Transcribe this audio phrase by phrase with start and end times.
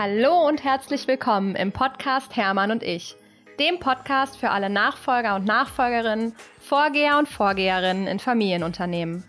[0.00, 3.16] Hallo und herzlich willkommen im Podcast Hermann und ich,
[3.58, 9.24] dem Podcast für alle Nachfolger und Nachfolgerinnen, Vorgeher und Vorgeherinnen in Familienunternehmen.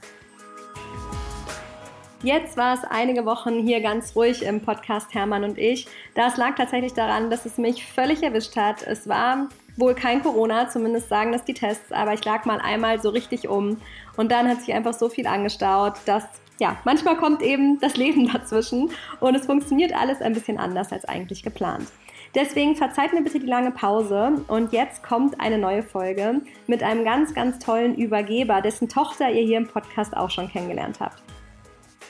[2.22, 5.88] Jetzt war es einige Wochen hier ganz ruhig im Podcast Hermann und ich.
[6.14, 8.84] Das lag tatsächlich daran, dass es mich völlig erwischt hat.
[8.84, 13.02] Es war wohl kein Corona, zumindest sagen das die Tests, aber ich lag mal einmal
[13.02, 13.78] so richtig um
[14.18, 16.26] und dann hat sich einfach so viel angestaut, dass
[16.60, 21.06] ja, manchmal kommt eben das Leben dazwischen und es funktioniert alles ein bisschen anders als
[21.06, 21.88] eigentlich geplant.
[22.36, 27.04] Deswegen verzeiht mir bitte die lange Pause und jetzt kommt eine neue Folge mit einem
[27.04, 31.24] ganz, ganz tollen Übergeber, dessen Tochter ihr hier im Podcast auch schon kennengelernt habt.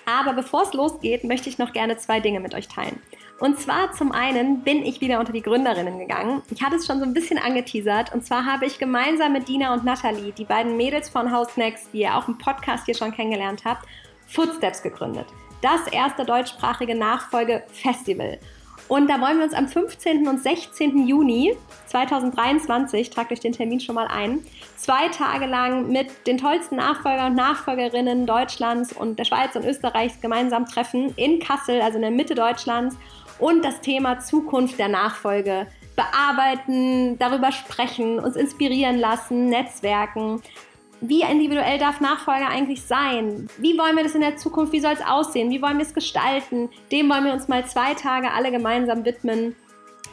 [0.06, 3.00] Aber bevor es losgeht, möchte ich noch gerne zwei Dinge mit euch teilen.
[3.40, 6.42] Und zwar zum einen bin ich wieder unter die Gründerinnen gegangen.
[6.50, 8.14] Ich hatte es schon so ein bisschen angeteasert.
[8.14, 11.94] Und zwar habe ich gemeinsam mit Dina und Nathalie, die beiden Mädels von House Next,
[11.94, 13.86] die ihr auch im Podcast hier schon kennengelernt habt,
[14.30, 15.28] Footsteps gegründet.
[15.62, 18.40] Das erste deutschsprachige Nachfolge-Festival.
[18.88, 20.28] Und da wollen wir uns am 15.
[20.28, 21.06] und 16.
[21.06, 21.56] Juni
[21.88, 24.40] 2023, tragt euch den Termin schon mal ein,
[24.78, 30.22] zwei Tage lang mit den tollsten Nachfolger und Nachfolgerinnen Deutschlands und der Schweiz und Österreichs
[30.22, 32.98] gemeinsam treffen in Kassel, also in der Mitte Deutschlands,
[33.38, 40.42] und das Thema Zukunft der Nachfolge bearbeiten, darüber sprechen, uns inspirieren lassen, netzwerken
[41.02, 43.48] wie individuell darf Nachfolger eigentlich sein?
[43.58, 44.74] Wie wollen wir das in der Zukunft?
[44.74, 45.50] Wie soll es aussehen?
[45.50, 46.70] Wie wollen wir es gestalten?
[46.92, 49.56] Dem wollen wir uns mal zwei Tage alle gemeinsam widmen.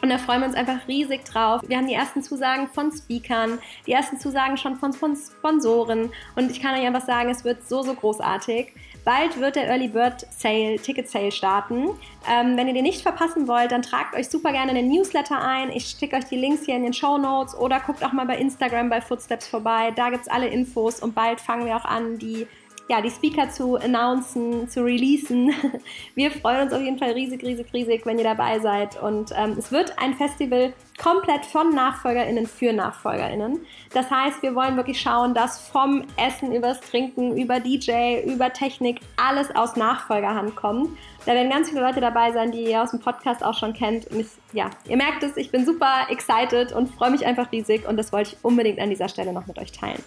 [0.01, 1.61] Und da freuen wir uns einfach riesig drauf.
[1.67, 3.57] Wir haben die ersten Zusagen von Speakern,
[3.87, 6.11] die ersten Zusagen schon von, von Sponsoren.
[6.35, 8.73] Und ich kann euch einfach sagen, es wird so, so großartig.
[9.07, 11.91] Bald wird der Early Bird Sale, Ticket Sale starten.
[12.29, 15.41] Ähm, wenn ihr den nicht verpassen wollt, dann tragt euch super gerne in den Newsletter
[15.41, 15.71] ein.
[15.71, 18.37] Ich schicke euch die Links hier in den Show Notes oder guckt auch mal bei
[18.37, 19.93] Instagram bei Footsteps vorbei.
[19.95, 22.47] Da gibt es alle Infos und bald fangen wir auch an, die
[22.89, 25.53] ja, die Speaker zu announcen, zu releasen.
[26.15, 29.01] Wir freuen uns auf jeden Fall riesig, riesig, riesig, wenn ihr dabei seid.
[29.01, 33.59] Und ähm, es wird ein Festival komplett von NachfolgerInnen für NachfolgerInnen.
[33.93, 39.01] Das heißt, wir wollen wirklich schauen, dass vom Essen übers Trinken, über DJ, über Technik
[39.17, 40.97] alles aus Nachfolgerhand kommt.
[41.25, 44.07] Da werden ganz viele Leute dabei sein, die ihr aus dem Podcast auch schon kennt.
[44.07, 47.87] Und ich, ja, ihr merkt es, ich bin super excited und freue mich einfach riesig.
[47.87, 50.01] Und das wollte ich unbedingt an dieser Stelle noch mit euch teilen.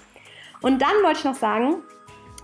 [0.63, 1.77] Und dann wollte ich noch sagen,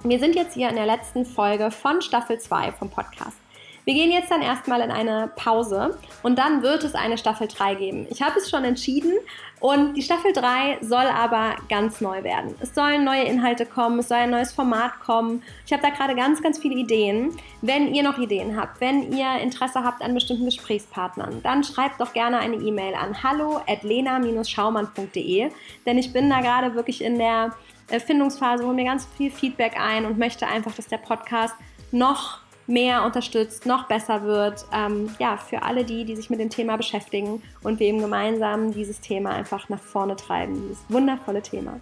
[0.08, 3.36] wir sind jetzt hier in der letzten Folge von Staffel 2 vom Podcast.
[3.84, 7.76] Wir gehen jetzt dann erstmal in eine Pause und dann wird es eine Staffel 3
[7.76, 8.08] geben.
[8.10, 9.12] Ich habe es schon entschieden
[9.60, 12.56] und die Staffel 3 soll aber ganz neu werden.
[12.60, 15.44] Es sollen neue Inhalte kommen, es soll ein neues Format kommen.
[15.66, 17.36] Ich habe da gerade ganz, ganz viele Ideen.
[17.62, 22.12] Wenn ihr noch Ideen habt, wenn ihr Interesse habt an bestimmten Gesprächspartnern, dann schreibt doch
[22.12, 25.50] gerne eine E-Mail an hallo@lena-schaumann.de,
[25.86, 27.52] denn ich bin da gerade wirklich in der
[27.88, 31.54] Findungsphase, hole mir ganz viel Feedback ein und möchte einfach, dass der Podcast
[31.92, 34.64] noch mehr unterstützt, noch besser wird.
[34.72, 38.72] Ähm, ja, für alle die, die sich mit dem Thema beschäftigen und wir eben gemeinsam
[38.72, 41.80] dieses Thema einfach nach vorne treiben, dieses wundervolle Thema.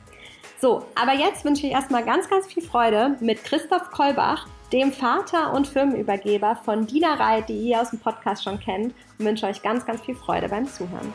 [0.61, 5.53] So, aber jetzt wünsche ich erstmal ganz, ganz viel Freude mit Christoph Kolbach, dem Vater
[5.53, 9.85] und Firmenübergeber von Dina die ihr aus dem Podcast schon kennt, und wünsche euch ganz,
[9.85, 11.13] ganz viel Freude beim Zuhören.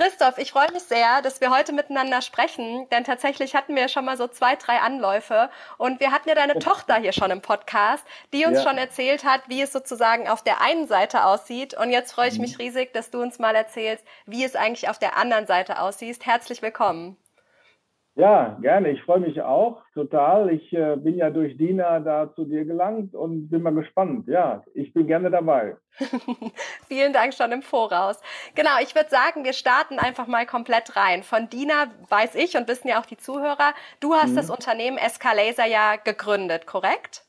[0.00, 4.06] Christoph, ich freue mich sehr, dass wir heute miteinander sprechen, denn tatsächlich hatten wir schon
[4.06, 6.58] mal so zwei, drei Anläufe und wir hatten ja deine oh.
[6.58, 8.02] Tochter hier schon im Podcast,
[8.32, 8.62] die uns ja.
[8.62, 12.38] schon erzählt hat, wie es sozusagen auf der einen Seite aussieht und jetzt freue ich
[12.38, 12.62] mich mhm.
[12.62, 16.24] riesig, dass du uns mal erzählst, wie es eigentlich auf der anderen Seite aussieht.
[16.24, 17.18] Herzlich willkommen.
[18.20, 18.90] Ja, gerne.
[18.90, 20.50] Ich freue mich auch total.
[20.50, 24.28] Ich äh, bin ja durch Dina da zu dir gelangt und bin mal gespannt.
[24.28, 25.76] Ja, ich bin gerne dabei.
[26.86, 28.20] Vielen Dank schon im Voraus.
[28.54, 31.22] Genau, ich würde sagen, wir starten einfach mal komplett rein.
[31.22, 34.36] Von Dina weiß ich und wissen ja auch die Zuhörer, du hast mhm.
[34.36, 37.24] das Unternehmen Escalaser ja gegründet, korrekt?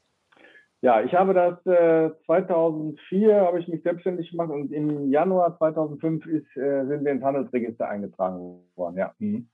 [0.81, 6.25] Ja, ich habe das äh, 2004 habe ich mich selbstständig gemacht und im Januar 2005
[6.25, 8.97] ist, äh, sind wir ins Handelsregister eingetragen worden.
[8.97, 9.13] Ja.
[9.19, 9.47] Mhm.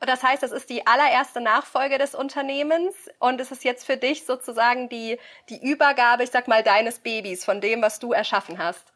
[0.00, 4.24] Das heißt, das ist die allererste Nachfolge des Unternehmens und es ist jetzt für dich
[4.24, 5.18] sozusagen die,
[5.48, 8.92] die Übergabe, ich sag mal, deines Babys, von dem, was du erschaffen hast.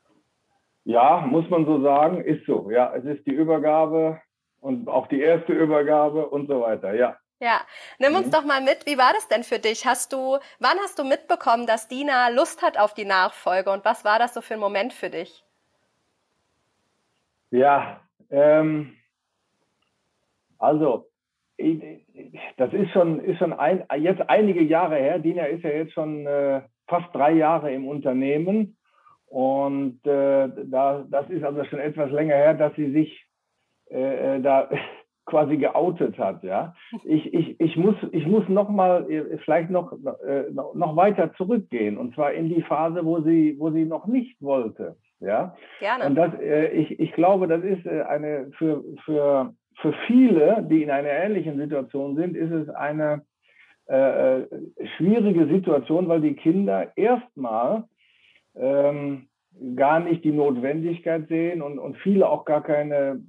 [0.85, 2.71] Ja, muss man so sagen, ist so.
[2.71, 4.21] Ja, es ist die Übergabe
[4.61, 7.17] und auch die erste Übergabe und so weiter, ja.
[7.41, 7.61] Ja,
[7.99, 8.31] nimm uns mhm.
[8.31, 9.85] doch mal mit, wie war das denn für dich?
[9.85, 14.05] Hast du, wann hast du mitbekommen, dass Dina Lust hat auf die Nachfolge und was
[14.05, 15.45] war das so für ein Moment für dich?
[17.51, 18.01] Ja,
[18.31, 18.97] ähm,
[20.63, 21.09] also,
[22.57, 25.19] das ist schon, ist schon ein, jetzt einige Jahre her.
[25.19, 28.77] Dina ist ja jetzt schon äh, fast drei Jahre im Unternehmen.
[29.27, 33.27] Und äh, da, das ist also schon etwas länger her, dass sie sich
[33.91, 34.69] äh, äh da
[35.25, 36.75] quasi geoutet hat, ja.
[37.05, 41.97] Ich, ich, ich muss, ich muss noch mal äh, vielleicht noch, äh, noch weiter zurückgehen
[41.97, 45.57] und zwar in die Phase, wo sie, wo sie noch nicht wollte, ja.
[45.79, 46.07] Gerne.
[46.07, 46.33] Und das,
[46.75, 52.17] ich, ich glaube, das ist eine für, für, für viele, die in einer ähnlichen Situation
[52.17, 53.23] sind, ist es eine
[53.87, 54.43] äh,
[54.97, 57.85] schwierige Situation, weil die Kinder erstmal
[58.55, 59.29] ähm,
[59.77, 63.21] gar nicht die Notwendigkeit sehen und, und viele auch gar keine,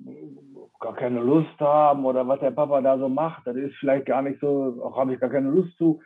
[0.79, 3.45] gar keine Lust haben oder was der Papa da so macht.
[3.45, 6.01] Das ist vielleicht gar nicht so, auch habe ich gar keine Lust zu.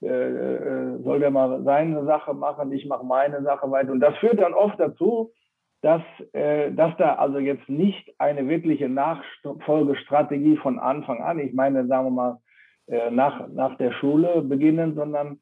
[0.00, 3.90] Äh, äh, soll der mal seine Sache machen, ich mache meine Sache weiter.
[3.90, 5.32] Und das führt dann oft dazu,
[5.80, 6.02] dass,
[6.32, 12.06] äh, dass da also jetzt nicht eine wirkliche Nachfolgestrategie von Anfang an, ich meine, sagen
[12.06, 12.38] wir mal,
[12.86, 15.40] äh, nach, nach der Schule beginnen, sondern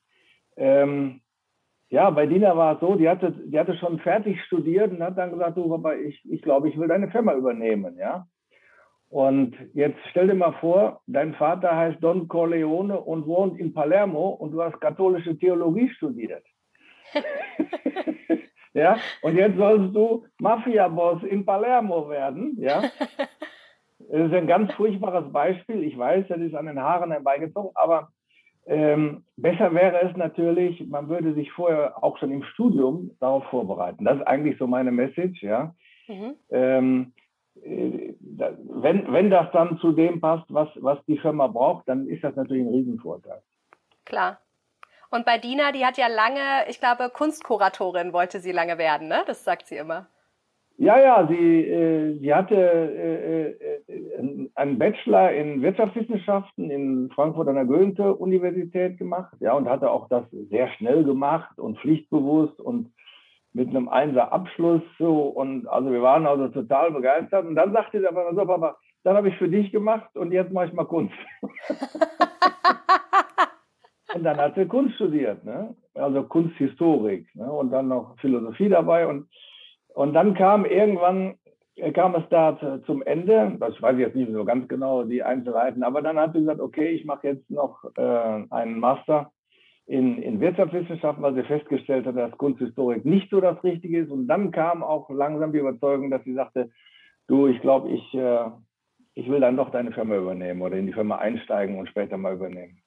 [0.57, 1.21] ähm,
[1.89, 5.17] ja, bei Dina war es so, die hatte, die hatte schon fertig studiert und hat
[5.17, 8.27] dann gesagt, du, Papa, ich, ich glaube, ich will deine Firma übernehmen, ja.
[9.09, 14.31] Und jetzt stell dir mal vor, dein Vater heißt Don Corleone und wohnt in Palermo
[14.31, 16.45] und du hast katholische Theologie studiert.
[18.77, 22.83] ja, und jetzt sollst du Mafia-Boss in Palermo werden, ja.
[24.09, 25.83] Das ist ein ganz furchtbares Beispiel.
[25.83, 28.11] Ich weiß, das ist an den Haaren herbeigezogen, aber
[28.67, 34.05] ähm, besser wäre es natürlich, man würde sich vorher auch schon im Studium darauf vorbereiten.
[34.05, 35.75] Das ist eigentlich so meine Message, ja.
[36.07, 36.35] Mhm.
[36.51, 37.13] Ähm,
[37.63, 42.23] äh, wenn, wenn das dann zu dem passt, was, was die Firma braucht, dann ist
[42.23, 43.43] das natürlich ein Riesenvorteil.
[44.05, 44.39] Klar.
[45.11, 49.23] Und bei Dina, die hat ja lange, ich glaube, Kunstkuratorin wollte sie lange werden, ne?
[49.27, 50.07] Das sagt sie immer.
[50.79, 57.55] Ja, ja, sie, äh, sie hatte äh, äh, einen Bachelor in Wirtschaftswissenschaften in Frankfurt an
[57.55, 62.93] der Goethe-Universität gemacht, ja, und hatte auch das sehr schnell gemacht und pflichtbewusst und
[63.55, 68.07] mit einem Einser-Abschluss so und also wir waren also total begeistert und dann sagte sie
[68.07, 71.15] aber so, Papa, dann habe ich für dich gemacht und jetzt mache ich mal Kunst.
[74.17, 75.75] und dann hat sie Kunst studiert, ne?
[75.95, 77.51] also Kunsthistorik ne?
[77.51, 79.29] und dann noch Philosophie dabei und
[79.97, 81.37] und dann kam irgendwann,
[81.77, 85.23] äh, kam es da zum Ende, das weiß ich jetzt nicht so ganz genau, die
[85.23, 89.33] Einzelheiten, aber dann hat sie gesagt, okay, ich mache jetzt noch äh, einen Master
[89.87, 94.11] in, in Wirtschaftswissenschaften, weil sie festgestellt hat, dass Kunsthistorik nicht so das Richtige ist.
[94.11, 96.71] Und dann kam auch langsam die Überzeugung, dass sie sagte,
[97.27, 98.51] du, ich glaube, ich, äh,
[99.15, 102.35] ich will dann doch deine Firma übernehmen oder in die Firma einsteigen und später mal
[102.35, 102.83] übernehmen.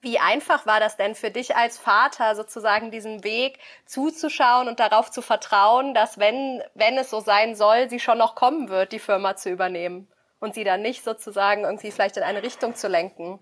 [0.00, 5.10] Wie einfach war das denn für dich als Vater, sozusagen diesen Weg zuzuschauen und darauf
[5.10, 8.98] zu vertrauen, dass wenn, wenn es so sein soll, sie schon noch kommen wird, die
[8.98, 10.08] Firma zu übernehmen
[10.40, 13.38] und sie dann nicht sozusagen irgendwie vielleicht in eine Richtung zu lenken?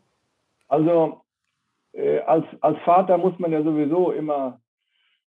[0.68, 1.22] Also
[1.92, 4.60] äh, als, als Vater muss man ja sowieso immer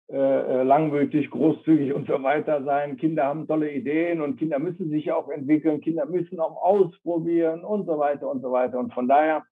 [0.08, 2.96] äh, äh langmütig, großzügig und so weiter sein.
[2.96, 7.86] Kinder haben tolle Ideen und Kinder müssen sich auch entwickeln, Kinder müssen auch ausprobieren und
[7.86, 8.78] so weiter und so weiter.
[8.78, 9.44] Und von daher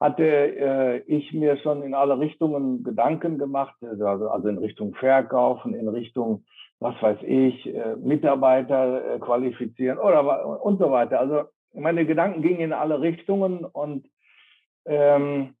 [0.00, 5.74] hatte äh, ich mir schon in alle Richtungen Gedanken gemacht, also, also in Richtung Verkaufen,
[5.74, 6.44] in Richtung,
[6.78, 11.20] was weiß ich, äh, Mitarbeiter äh, qualifizieren oder und so weiter.
[11.20, 11.42] Also
[11.74, 14.06] meine Gedanken gingen in alle Richtungen und
[14.86, 15.54] ähm,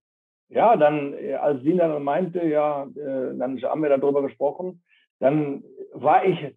[0.48, 4.82] ja, dann, äh, als sie dann meinte, ja, äh, dann haben wir darüber gesprochen,
[5.20, 5.62] dann
[5.92, 6.54] war ich äh,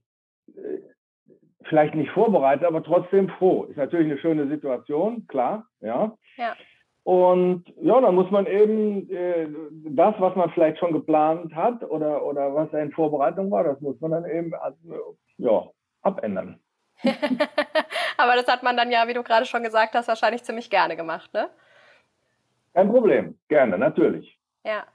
[1.65, 3.65] vielleicht nicht vorbereitet, aber trotzdem froh.
[3.65, 6.15] Ist natürlich eine schöne Situation, klar, ja.
[6.37, 6.55] Ja.
[7.03, 9.47] Und ja, dann muss man eben äh,
[9.89, 13.99] das, was man vielleicht schon geplant hat oder, oder was in Vorbereitung war, das muss
[13.99, 15.67] man dann eben also, ja,
[16.01, 16.59] abändern.
[18.17, 20.95] Aber das hat man dann ja, wie du gerade schon gesagt hast, wahrscheinlich ziemlich gerne
[20.95, 21.49] gemacht, ne?
[22.73, 24.39] Kein Problem, gerne, natürlich.
[24.63, 24.85] Ja.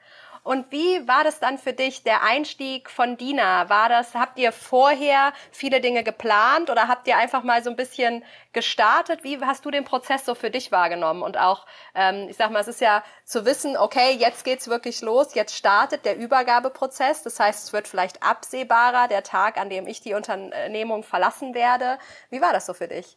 [0.43, 3.69] Und wie war das dann für dich, der Einstieg von Dina?
[3.69, 7.77] War das, habt ihr vorher viele Dinge geplant oder habt ihr einfach mal so ein
[7.77, 9.25] bisschen gestartet?
[9.25, 11.23] Wie hast du den Prozess so für dich wahrgenommen?
[11.23, 15.03] Und auch, ähm, ich sag mal, es ist ja zu wissen, okay, jetzt geht's wirklich
[15.03, 17.23] los, jetzt startet der Übergabeprozess.
[17.23, 21.99] Das heißt, es wird vielleicht absehbarer, der Tag, an dem ich die Unternehmung verlassen werde.
[22.31, 23.17] Wie war das so für dich?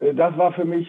[0.00, 0.88] Äh, das war für mich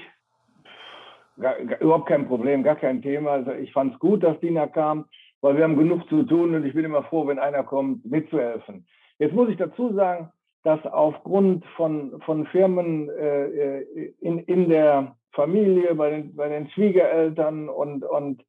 [1.39, 3.31] Gar, überhaupt kein Problem, gar kein Thema.
[3.31, 5.05] Also ich fand es gut, dass Dina kam,
[5.41, 8.85] weil wir haben genug zu tun und ich bin immer froh, wenn einer kommt, mitzuhelfen.
[9.19, 10.29] Jetzt muss ich dazu sagen,
[10.63, 16.69] dass aufgrund von, von Firmen äh, äh, in, in der Familie, bei den, bei den
[16.71, 18.43] Schwiegereltern und, und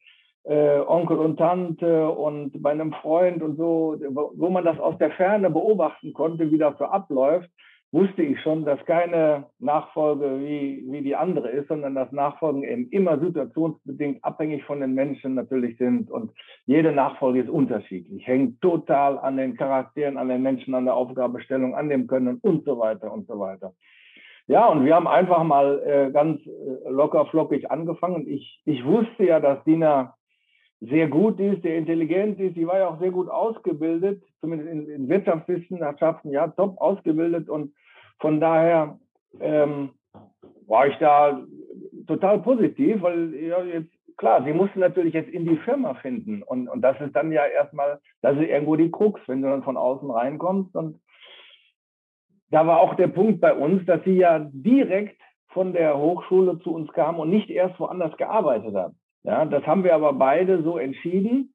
[0.45, 5.11] äh, Onkel und Tante und bei einem Freund und so, wo man das aus der
[5.13, 7.51] Ferne beobachten konnte, wie das so abläuft,
[7.93, 12.89] wusste ich schon, dass keine Nachfolge wie, wie die andere ist, sondern dass Nachfolgen eben
[12.91, 16.11] immer situationsbedingt abhängig von den Menschen natürlich sind.
[16.11, 16.31] Und
[16.67, 21.75] jede Nachfolge ist unterschiedlich, hängt total an den Charakteren, an den Menschen, an der Aufgabestellung,
[21.75, 23.73] an dem Können und so weiter und so weiter.
[24.47, 28.29] Ja, und wir haben einfach mal äh, ganz äh, locker flockig angefangen.
[28.29, 30.15] Ich, ich wusste ja, dass Dina
[30.81, 32.55] sehr gut ist, sehr intelligent ist.
[32.55, 37.49] Sie war ja auch sehr gut ausgebildet, zumindest in, in Wirtschaftswissenschaften, ja, top ausgebildet.
[37.51, 37.75] Und
[38.19, 38.99] von daher
[39.41, 39.91] ähm,
[40.67, 41.43] war ich da
[42.07, 46.43] total positiv, weil ja, jetzt, klar, sie musste natürlich jetzt in die Firma finden.
[46.43, 49.63] Und, und das ist dann ja erstmal, das ist irgendwo die Krux, wenn du dann
[49.63, 50.75] von außen reinkommst.
[50.75, 50.99] Und
[52.51, 56.75] da war auch der Punkt bei uns, dass sie ja direkt von der Hochschule zu
[56.75, 58.93] uns kam und nicht erst woanders gearbeitet hat.
[59.23, 61.55] Ja, das haben wir aber beide so entschieden.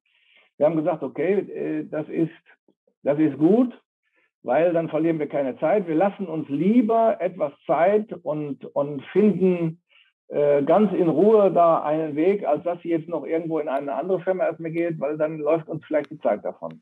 [0.58, 2.32] Wir haben gesagt, okay, äh, das ist,
[3.04, 3.74] das ist gut,
[4.44, 5.88] weil dann verlieren wir keine Zeit.
[5.88, 9.82] Wir lassen uns lieber etwas Zeit und, und finden
[10.28, 13.94] äh, ganz in Ruhe da einen Weg, als dass sie jetzt noch irgendwo in eine
[13.94, 16.82] andere Firma erstmal geht, weil dann läuft uns vielleicht die Zeit davon.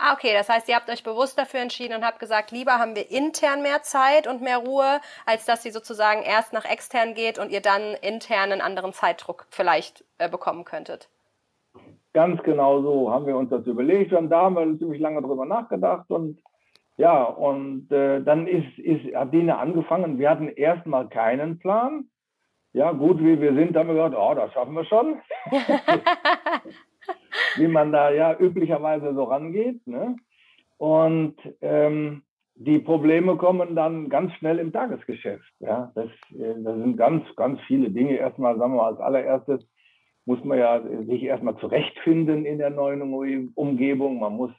[0.00, 2.94] Ah, okay, das heißt, ihr habt euch bewusst dafür entschieden und habt gesagt, lieber haben
[2.94, 7.40] wir intern mehr Zeit und mehr Ruhe, als dass sie sozusagen erst nach extern geht
[7.40, 11.08] und ihr dann intern einen anderen Zeitdruck vielleicht äh, bekommen könntet.
[12.12, 15.44] Ganz genau so haben wir uns das überlegt und da haben wir ziemlich lange drüber
[15.44, 16.38] nachgedacht und
[16.96, 20.18] ja, und äh, dann ist, ist, hat Dina angefangen.
[20.18, 22.08] Wir hatten erstmal keinen Plan.
[22.72, 25.20] Ja, gut wie wir sind, haben wir gesagt, oh, das schaffen wir schon.
[27.56, 29.86] wie man da ja üblicherweise so rangeht.
[29.86, 30.16] Ne?
[30.76, 32.22] Und ähm,
[32.54, 35.52] die Probleme kommen dann ganz schnell im Tagesgeschäft.
[35.60, 35.92] Ja?
[35.94, 38.16] Das, äh, das sind ganz, ganz viele Dinge.
[38.16, 39.66] Erstmal, sagen wir mal, als allererstes
[40.24, 43.00] muss man ja sich erstmal zurechtfinden in der neuen
[43.54, 44.20] Umgebung.
[44.20, 44.50] Man muss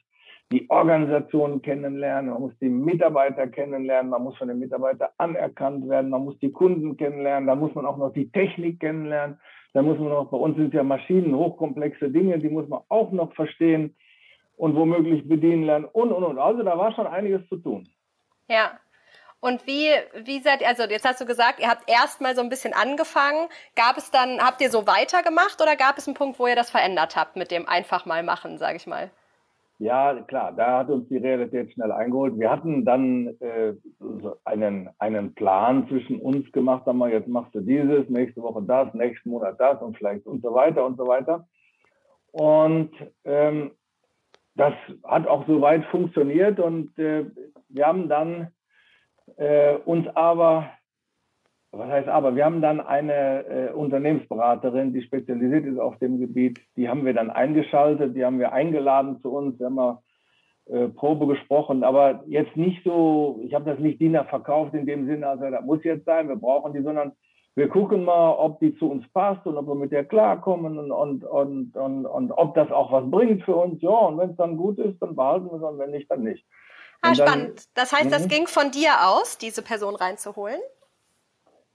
[0.51, 6.09] die Organisation kennenlernen, man muss die Mitarbeiter kennenlernen, man muss von den Mitarbeitern anerkannt werden,
[6.09, 9.37] man muss die Kunden kennenlernen, dann muss man auch noch die Technik kennenlernen.
[9.73, 13.11] Da muss man noch, bei uns sind ja Maschinen, hochkomplexe Dinge, die muss man auch
[13.11, 13.95] noch verstehen
[14.57, 16.39] und womöglich bedienen lernen und, und, und.
[16.39, 17.87] Also da war schon einiges zu tun.
[18.49, 18.71] Ja.
[19.41, 19.89] Und wie,
[20.25, 22.73] wie seid ihr, also jetzt hast du gesagt, ihr habt erst mal so ein bisschen
[22.73, 23.47] angefangen.
[23.75, 26.69] Gab es dann, habt ihr so weitergemacht oder gab es einen Punkt, wo ihr das
[26.69, 29.11] verändert habt mit dem einfach mal machen, sage ich mal?
[29.81, 32.37] Ja, klar, da hat uns die Realität schnell eingeholt.
[32.37, 33.73] Wir hatten dann äh,
[34.43, 38.93] einen, einen Plan zwischen uns gemacht, haben wir, jetzt machst du dieses, nächste Woche das,
[38.93, 41.47] nächsten Monat das und vielleicht und so weiter und so weiter.
[42.33, 42.91] Und
[43.23, 43.71] ähm,
[44.55, 44.73] das
[45.05, 47.25] hat auch soweit funktioniert und äh,
[47.69, 48.49] wir haben dann
[49.37, 50.69] äh, uns aber
[51.71, 56.59] was heißt aber, wir haben dann eine äh, Unternehmensberaterin, die spezialisiert ist auf dem Gebiet,
[56.75, 60.01] die haben wir dann eingeschaltet, die haben wir eingeladen zu uns, wir haben mal
[60.65, 65.05] äh, Probe gesprochen, aber jetzt nicht so, ich habe das nicht Diener verkauft in dem
[65.05, 67.11] Sinne, also das muss jetzt sein, wir brauchen die, sondern
[67.55, 70.91] wir gucken mal, ob die zu uns passt und ob wir mit der klarkommen und,
[70.91, 73.81] und, und, und, und ob das auch was bringt für uns.
[73.81, 76.23] Ja, und wenn es dann gut ist, dann behalten wir es und wenn nicht, dann
[76.23, 76.45] nicht.
[77.01, 77.65] Ah, spannend.
[77.75, 78.29] Das heißt, das mhm.
[78.29, 80.59] ging von dir aus, diese Person reinzuholen?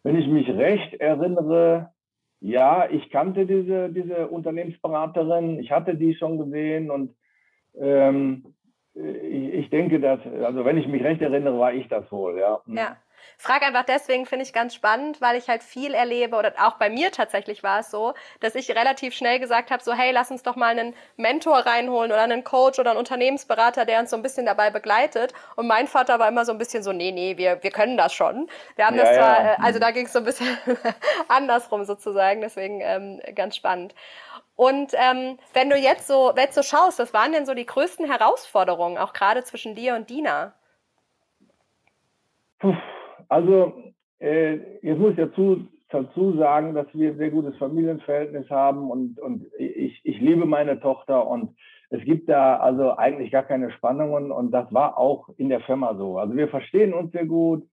[0.04, 1.90] Wenn ich mich recht erinnere,
[2.40, 7.16] ja, ich kannte diese, diese Unternehmensberaterin, ich hatte die schon gesehen und
[7.80, 8.54] ähm,
[8.94, 12.60] ich, ich denke, dass, also wenn ich mich recht erinnere, war ich das wohl, ja.
[12.66, 12.96] Ja.
[13.38, 16.88] Frage einfach deswegen, finde ich ganz spannend, weil ich halt viel erlebe oder auch bei
[16.88, 20.42] mir tatsächlich war es so, dass ich relativ schnell gesagt habe, so hey, lass uns
[20.42, 24.22] doch mal einen Mentor reinholen oder einen Coach oder einen Unternehmensberater, der uns so ein
[24.22, 25.34] bisschen dabei begleitet.
[25.56, 28.12] Und mein Vater war immer so ein bisschen so, nee, nee, wir, wir können das
[28.12, 28.48] schon.
[28.76, 29.52] Wir haben ja, das zwar, ja.
[29.52, 30.56] Äh, also da ging es so ein bisschen
[31.28, 33.94] andersrum sozusagen, deswegen ähm, ganz spannend.
[34.56, 37.66] Und ähm, wenn du jetzt so, wenn du so schaust, was waren denn so die
[37.66, 40.54] größten Herausforderungen, auch gerade zwischen dir und Dina?
[42.60, 42.74] Puh
[43.28, 43.72] also,
[44.18, 49.20] äh, jetzt muss ich dazu, dazu sagen, dass wir ein sehr gutes Familienverhältnis haben und,
[49.20, 51.56] und ich, ich liebe meine Tochter und
[51.90, 55.94] es gibt da also eigentlich gar keine Spannungen und das war auch in der Firma
[55.96, 56.18] so.
[56.18, 57.68] Also wir verstehen uns sehr gut,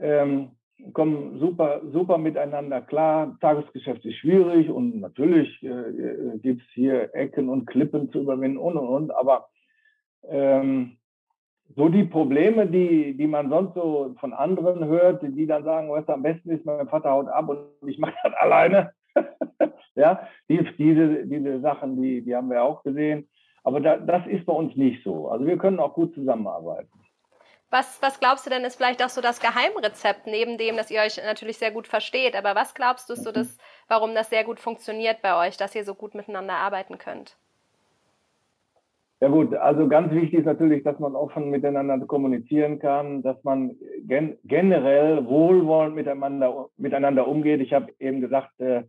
[0.00, 0.52] ähm,
[0.94, 3.36] kommen super, super miteinander klar.
[3.40, 8.58] Tagesgeschäft ist schwierig und natürlich äh, äh gibt es hier Ecken und Klippen zu überwinden
[8.58, 9.48] und und und, aber
[10.28, 10.96] ähm,
[11.76, 16.08] so die Probleme, die, die man sonst so von anderen hört, die dann sagen, was
[16.08, 18.92] am besten ist, mein Vater haut ab und ich mache das alleine.
[19.94, 23.28] ja, die, diese, diese Sachen, die, die haben wir auch gesehen.
[23.64, 25.28] Aber da, das ist bei uns nicht so.
[25.28, 26.90] Also wir können auch gut zusammenarbeiten.
[27.70, 31.00] Was, was glaubst du denn ist vielleicht auch so das Geheimrezept, neben dem, dass ihr
[31.00, 32.36] euch natürlich sehr gut versteht?
[32.36, 33.56] Aber was glaubst du, so das,
[33.88, 37.38] warum das sehr gut funktioniert bei euch, dass ihr so gut miteinander arbeiten könnt?
[39.22, 43.76] Ja gut, also ganz wichtig ist natürlich, dass man offen miteinander kommunizieren kann, dass man
[44.02, 47.60] gen generell wohlwollend miteinander, miteinander umgeht.
[47.60, 48.82] Ich habe eben gesagt, äh,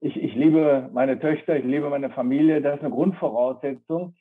[0.00, 4.14] ich, ich liebe meine Töchter, ich liebe meine Familie, das ist eine Grundvoraussetzung.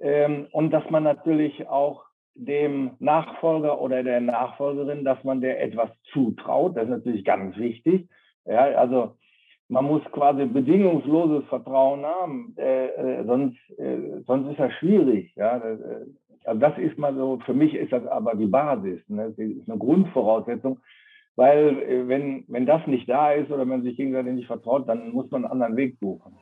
[0.00, 2.02] Ähm, und dass man natürlich auch
[2.34, 6.76] dem Nachfolger oder der Nachfolgerin, dass man der etwas zutraut.
[6.76, 8.08] Das ist natürlich ganz wichtig.
[8.44, 9.14] Ja, also
[9.68, 15.32] man muss quasi bedingungsloses Vertrauen haben, äh, äh, sonst, äh, sonst ist das schwierig.
[15.36, 16.06] Ja, das, äh,
[16.44, 19.30] also das ist mal so, für mich ist das aber die Basis, ne?
[19.30, 20.78] das ist eine Grundvoraussetzung,
[21.34, 25.10] weil äh, wenn, wenn das nicht da ist oder man sich gegenseitig nicht vertraut, dann
[25.10, 26.36] muss man einen anderen Weg suchen.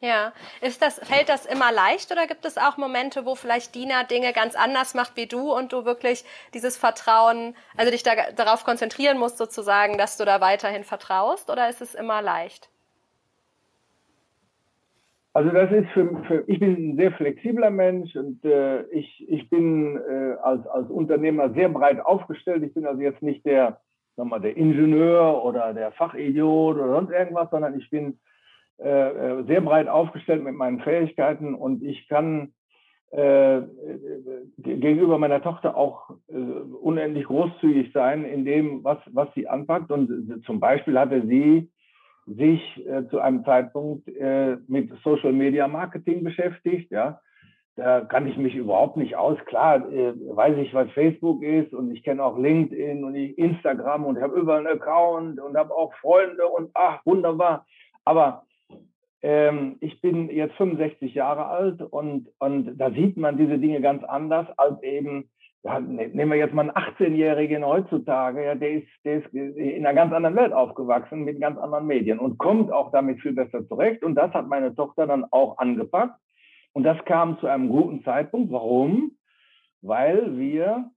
[0.00, 4.04] Ja, ist das, fällt das immer leicht oder gibt es auch Momente, wo vielleicht Dina
[4.04, 8.64] Dinge ganz anders macht wie du und du wirklich dieses Vertrauen, also dich da, darauf
[8.64, 12.68] konzentrieren musst sozusagen, dass du da weiterhin vertraust oder ist es immer leicht?
[15.32, 19.48] Also das ist für, für ich bin ein sehr flexibler Mensch und äh, ich, ich
[19.48, 22.62] bin äh, als, als Unternehmer sehr breit aufgestellt.
[22.62, 23.80] Ich bin also jetzt nicht der,
[24.16, 28.18] sag mal, der Ingenieur oder der Fachidiot oder sonst irgendwas, sondern ich bin
[28.78, 32.52] äh, äh, sehr breit aufgestellt mit meinen Fähigkeiten und ich kann
[33.10, 33.62] äh,
[34.58, 39.90] gegenüber meiner Tochter auch unendlich großzügig sein in dem, was, was sie anpackt.
[39.90, 41.70] Und zum Beispiel hatte sie
[42.26, 44.08] sich äh, zu einem Zeitpunkt
[44.68, 46.90] mit Social Media Marketing beschäftigt.
[46.90, 47.20] Ja,
[47.76, 49.38] da kann ich mich überhaupt nicht aus.
[49.46, 54.38] Klar, weiß ich, was Facebook ist und ich kenne auch LinkedIn und Instagram und habe
[54.38, 57.64] überall einen Account und habe auch Freunde und ach, wunderbar.
[58.04, 58.45] Aber
[59.26, 64.04] ähm, ich bin jetzt 65 Jahre alt und, und da sieht man diese Dinge ganz
[64.04, 65.28] anders als eben,
[65.64, 69.84] ja, ne, nehmen wir jetzt mal einen 18-Jährigen heutzutage, ja, der ist, der ist in
[69.84, 73.66] einer ganz anderen Welt aufgewachsen mit ganz anderen Medien und kommt auch damit viel besser
[73.66, 74.04] zurecht.
[74.04, 76.20] Und das hat meine Tochter dann auch angepackt.
[76.72, 78.52] Und das kam zu einem guten Zeitpunkt.
[78.52, 79.16] Warum?
[79.82, 80.88] Weil wir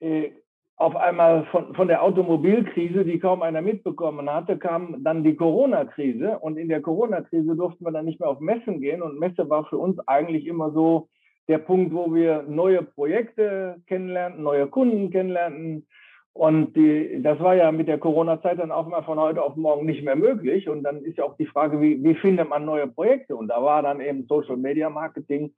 [0.00, 0.30] äh,
[0.78, 6.38] auf einmal von, von der Automobilkrise, die kaum einer mitbekommen hatte, kam dann die Corona-Krise.
[6.38, 9.02] Und in der Corona-Krise durften wir dann nicht mehr auf Messen gehen.
[9.02, 11.08] Und Messe war für uns eigentlich immer so
[11.48, 15.88] der Punkt, wo wir neue Projekte kennenlernten, neue Kunden kennenlernten.
[16.32, 19.84] Und die, das war ja mit der Corona-Zeit dann auch mal von heute auf morgen
[19.84, 20.68] nicht mehr möglich.
[20.68, 23.34] Und dann ist ja auch die Frage, wie, wie findet man neue Projekte?
[23.34, 25.52] Und da war dann eben Social Media Marketing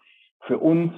[0.47, 0.95] für uns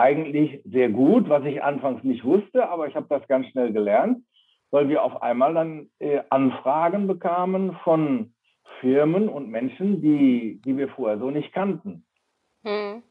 [0.00, 4.24] eigentlich sehr gut, was ich anfangs nicht wusste, aber ich habe das ganz schnell gelernt,
[4.70, 8.32] weil wir auf einmal dann äh, Anfragen bekamen von
[8.80, 12.06] Firmen und Menschen, die, die wir vorher so nicht kannten.
[12.64, 13.02] Hm.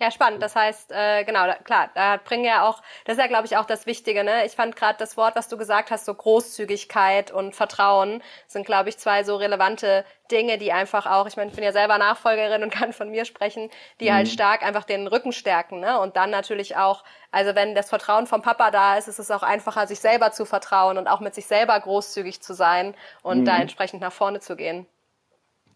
[0.00, 0.42] Ja, spannend.
[0.42, 3.58] Das heißt, äh, genau, da, klar, da bringen ja auch, das ist ja, glaube ich,
[3.58, 4.24] auch das Wichtige.
[4.24, 4.46] Ne?
[4.46, 8.88] Ich fand gerade das Wort, was du gesagt hast, so Großzügigkeit und Vertrauen, sind, glaube
[8.88, 12.62] ich, zwei so relevante Dinge, die einfach auch, ich meine, ich bin ja selber Nachfolgerin
[12.62, 13.68] und kann von mir sprechen,
[14.00, 14.16] die halt mhm.
[14.16, 15.80] halt stark einfach den Rücken stärken.
[15.80, 16.00] Ne?
[16.00, 19.42] Und dann natürlich auch, also wenn das Vertrauen vom Papa da ist, ist es auch
[19.42, 23.44] einfacher, sich selber zu vertrauen und auch mit sich selber großzügig zu sein und mhm.
[23.44, 24.86] da entsprechend nach vorne zu gehen.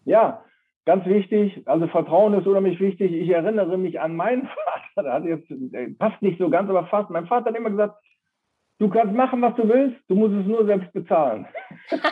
[0.03, 0.43] Ja,
[0.85, 3.11] Ganz wichtig, also Vertrauen ist unheimlich wichtig.
[3.11, 4.47] Ich erinnere mich an meinen
[4.93, 7.09] Vater, der hat jetzt, passt nicht so ganz, aber fast.
[7.09, 7.95] Mein Vater hat immer gesagt,
[8.77, 11.47] du kannst machen, was du willst, du musst es nur selbst bezahlen.
[11.89, 12.03] ja,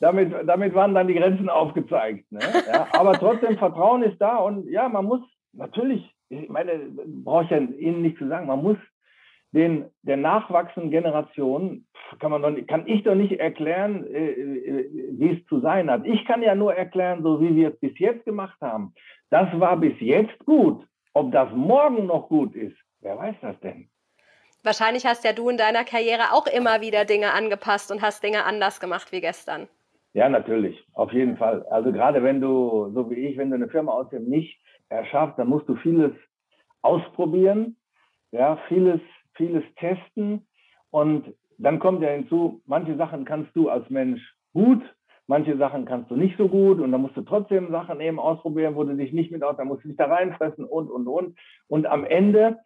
[0.00, 2.32] damit, damit waren dann die Grenzen aufgezeigt.
[2.32, 2.40] Ne?
[2.66, 5.20] Ja, aber trotzdem, Vertrauen ist da und ja, man muss
[5.52, 6.88] natürlich, ich meine,
[7.22, 8.78] brauche ich ja Ihnen nicht zu sagen, man muss
[9.52, 11.86] den der nachwachsenden Generation
[12.18, 16.04] kann man doch, kann ich doch nicht erklären, äh, äh, wie es zu sein hat.
[16.06, 18.94] Ich kann ja nur erklären, so wie wir es bis jetzt gemacht haben.
[19.30, 20.86] Das war bis jetzt gut.
[21.12, 23.88] Ob das morgen noch gut ist, wer weiß das denn?
[24.62, 28.44] Wahrscheinlich hast ja du in deiner Karriere auch immer wieder Dinge angepasst und hast Dinge
[28.44, 29.68] anders gemacht wie gestern.
[30.14, 31.64] Ja, natürlich, auf jeden Fall.
[31.70, 35.38] Also gerade wenn du, so wie ich, wenn du eine Firma aus dem Nichts erschaffst,
[35.38, 36.12] dann musst du vieles
[36.82, 37.76] ausprobieren,
[38.30, 39.00] ja, vieles
[39.36, 40.46] vieles testen
[40.90, 44.20] und dann kommt ja hinzu, manche Sachen kannst du als Mensch
[44.52, 44.82] gut,
[45.26, 48.74] manche Sachen kannst du nicht so gut und dann musst du trotzdem Sachen eben ausprobieren,
[48.74, 51.36] wo du dich nicht mit aus, dann musst du dich da reinfressen und, und, und.
[51.68, 52.58] Und am Ende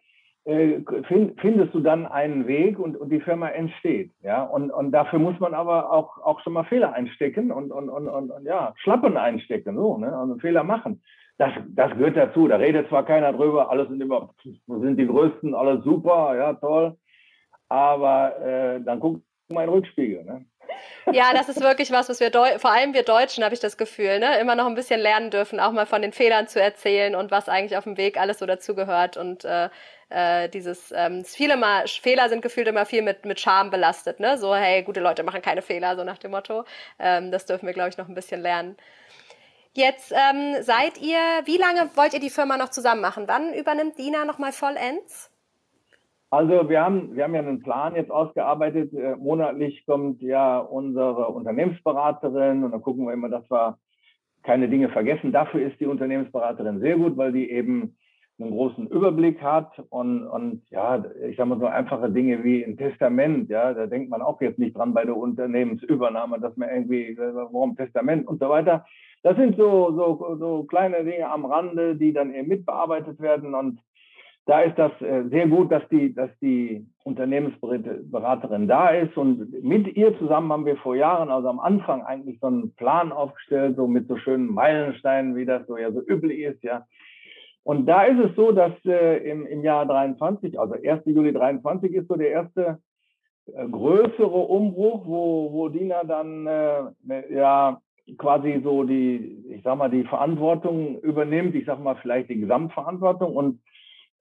[0.45, 4.11] äh, find, findest du dann einen Weg und, und die Firma entsteht.
[4.21, 7.89] Ja, und, und dafür muss man aber auch, auch schon mal Fehler einstecken und, und,
[7.89, 11.01] und, und, und ja, Schlappen einstecken, so, ne, also Fehler machen
[11.39, 12.47] das, das gehört dazu.
[12.47, 14.29] Da redet zwar keiner drüber, alles sind immer,
[14.67, 16.97] sind die Größten, alles super, ja, toll.
[17.69, 20.23] Aber äh, dann guck mal in den Rückspiegel.
[20.23, 20.45] Ne?
[21.11, 23.77] Ja, das ist wirklich was, was wir, Deu vor allem wir Deutschen, habe ich das
[23.77, 27.15] Gefühl, ne, immer noch ein bisschen lernen dürfen, auch mal von den Fehlern zu erzählen
[27.15, 29.17] und was eigentlich auf dem Weg alles so dazugehört.
[29.17, 29.69] Und äh,
[30.09, 34.37] äh, dieses, ähm, viele mal, Fehler sind gefühlt immer viel mit, mit Scham belastet, ne?
[34.37, 36.65] So, hey, gute Leute machen keine Fehler, so nach dem Motto.
[36.99, 38.77] Ähm, das dürfen wir, glaube ich, noch ein bisschen lernen.
[39.73, 43.27] Jetzt ähm, seid ihr, wie lange wollt ihr die Firma noch zusammen machen?
[43.27, 45.31] Wann übernimmt Dina nochmal vollends?
[46.31, 48.93] Also wir haben, wir haben ja einen Plan jetzt ausgearbeitet.
[48.93, 53.77] Äh, monatlich kommt ja unsere Unternehmensberaterin und dann gucken wir immer, dass wir
[54.43, 55.31] keine Dinge vergessen.
[55.31, 57.95] Dafür ist die Unternehmensberaterin sehr gut, weil die eben
[58.39, 62.77] einen großen Überblick hat und, und ja, ich sage mal so einfache Dinge wie ein
[62.77, 67.17] Testament, ja, da denkt man auch jetzt nicht dran bei der Unternehmensübernahme, dass man irgendwie,
[67.17, 68.85] warum Testament und so weiter.
[69.23, 73.81] Das sind so, so, so kleine Dinge am Rande, die dann eben mitbearbeitet werden und
[74.49, 79.95] da ist das äh, sehr gut, dass die, dass die Unternehmensberaterin da ist und mit
[79.95, 83.87] ihr zusammen haben wir vor Jahren, also am Anfang eigentlich so einen Plan aufgestellt, so
[83.87, 86.87] mit so schönen Meilensteinen, wie das so ja so üblich ist, ja.
[87.63, 91.03] Und da ist es so, dass äh, im, im Jahr 23, also 1.
[91.05, 92.79] Juli 23 ist so der erste
[93.53, 97.79] äh, größere Umbruch, wo, wo Dina dann äh, ne, ja
[98.17, 103.35] quasi so die, ich sag mal, die Verantwortung übernimmt, ich sag mal vielleicht die Gesamtverantwortung
[103.35, 103.59] und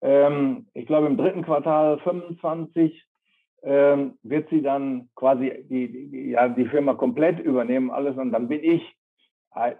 [0.01, 3.05] ähm, ich glaube, im dritten Quartal 25
[3.63, 8.17] ähm, wird sie dann quasi die, die, ja, die Firma komplett übernehmen, alles.
[8.17, 8.83] Und dann bin ich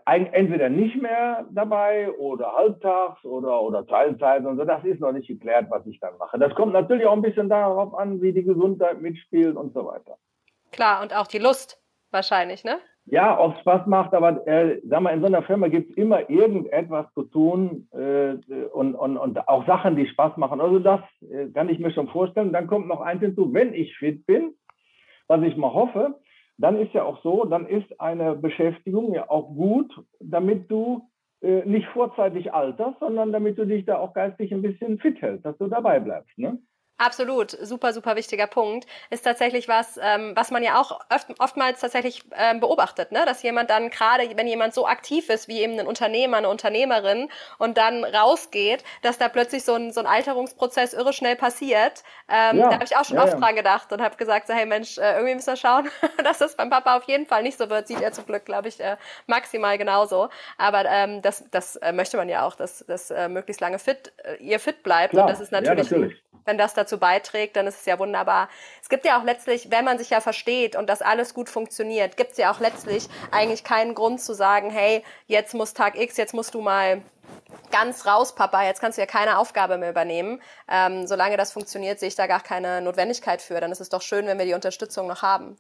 [0.05, 4.65] entweder nicht mehr dabei oder halbtags oder, oder Teilzeit und so.
[4.65, 6.39] Das ist noch nicht geklärt, was ich dann mache.
[6.39, 10.17] Das kommt natürlich auch ein bisschen darauf an, wie die Gesundheit mitspielt und so weiter.
[10.73, 12.79] Klar, und auch die Lust wahrscheinlich, ne?
[13.11, 16.29] Ja, es Spaß macht, aber äh, sag mal, in so einer Firma gibt es immer
[16.29, 18.35] irgendetwas zu tun äh,
[18.73, 20.61] und, und, und auch Sachen, die Spaß machen.
[20.61, 22.53] Also das äh, kann ich mir schon vorstellen.
[22.53, 24.55] Dann kommt noch eins hinzu, wenn ich fit bin,
[25.27, 26.17] was ich mal hoffe,
[26.59, 31.09] dann ist ja auch so, dann ist eine Beschäftigung ja auch gut, damit du
[31.41, 35.47] äh, nicht vorzeitig alterst, sondern damit du dich da auch geistig ein bisschen fit hältst,
[35.47, 36.37] dass du dabei bleibst.
[36.37, 36.59] Ne?
[36.99, 38.89] Absolut, super, super wichtiger Punkt.
[39.11, 43.25] Ist tatsächlich was, ähm, was man ja auch oft, oftmals tatsächlich ähm, beobachtet, ne?
[43.25, 47.29] dass jemand dann gerade, wenn jemand so aktiv ist wie eben ein Unternehmer, eine Unternehmerin
[47.59, 52.03] und dann rausgeht, dass da plötzlich so ein, so ein Alterungsprozess irre schnell passiert.
[52.29, 53.39] Ähm, ja, da habe ich auch schon ja, oft ja.
[53.39, 55.89] dran gedacht und habe gesagt, so, hey Mensch, äh, irgendwie müssen wir schauen,
[56.25, 57.87] dass das beim Papa auf jeden Fall nicht so wird.
[57.87, 58.97] Sieht er zum Glück, glaube ich, äh,
[59.29, 60.31] maximal genauso.
[60.57, 64.13] Aber ähm, das, das äh, möchte man ja auch, dass, dass äh, möglichst lange fit,
[64.25, 65.11] äh, ihr fit bleibt.
[65.11, 65.27] Klar.
[65.27, 68.49] Und das ist natürlich, natürlich wenn das dazu beiträgt, dann ist es ja wunderbar.
[68.83, 72.17] Es gibt ja auch letztlich, wenn man sich ja versteht und das alles gut funktioniert,
[72.17, 76.17] gibt es ja auch letztlich eigentlich keinen Grund zu sagen, hey, jetzt muss Tag X,
[76.17, 77.03] jetzt musst du mal
[77.71, 80.41] ganz raus, Papa, jetzt kannst du ja keine Aufgabe mehr übernehmen.
[80.69, 83.61] Ähm, solange das funktioniert, sehe ich da gar keine Notwendigkeit für.
[83.61, 85.57] Dann ist es doch schön, wenn wir die Unterstützung noch haben.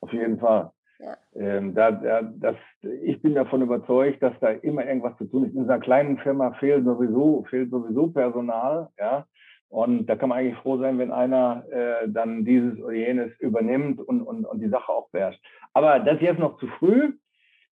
[0.00, 0.70] Auf jeden Fall.
[0.98, 1.16] Ja.
[1.34, 5.54] Ähm, da, da, das, ich bin davon überzeugt, dass da immer irgendwas zu tun ist.
[5.54, 8.88] In dieser kleinen Firma fehlt sowieso, fehlt sowieso Personal.
[8.98, 9.26] Ja?
[9.68, 14.00] Und da kann man eigentlich froh sein, wenn einer äh, dann dieses oder jenes übernimmt
[14.00, 15.40] und, und, und die Sache auch beherrscht.
[15.74, 17.12] Aber das ist jetzt noch zu früh.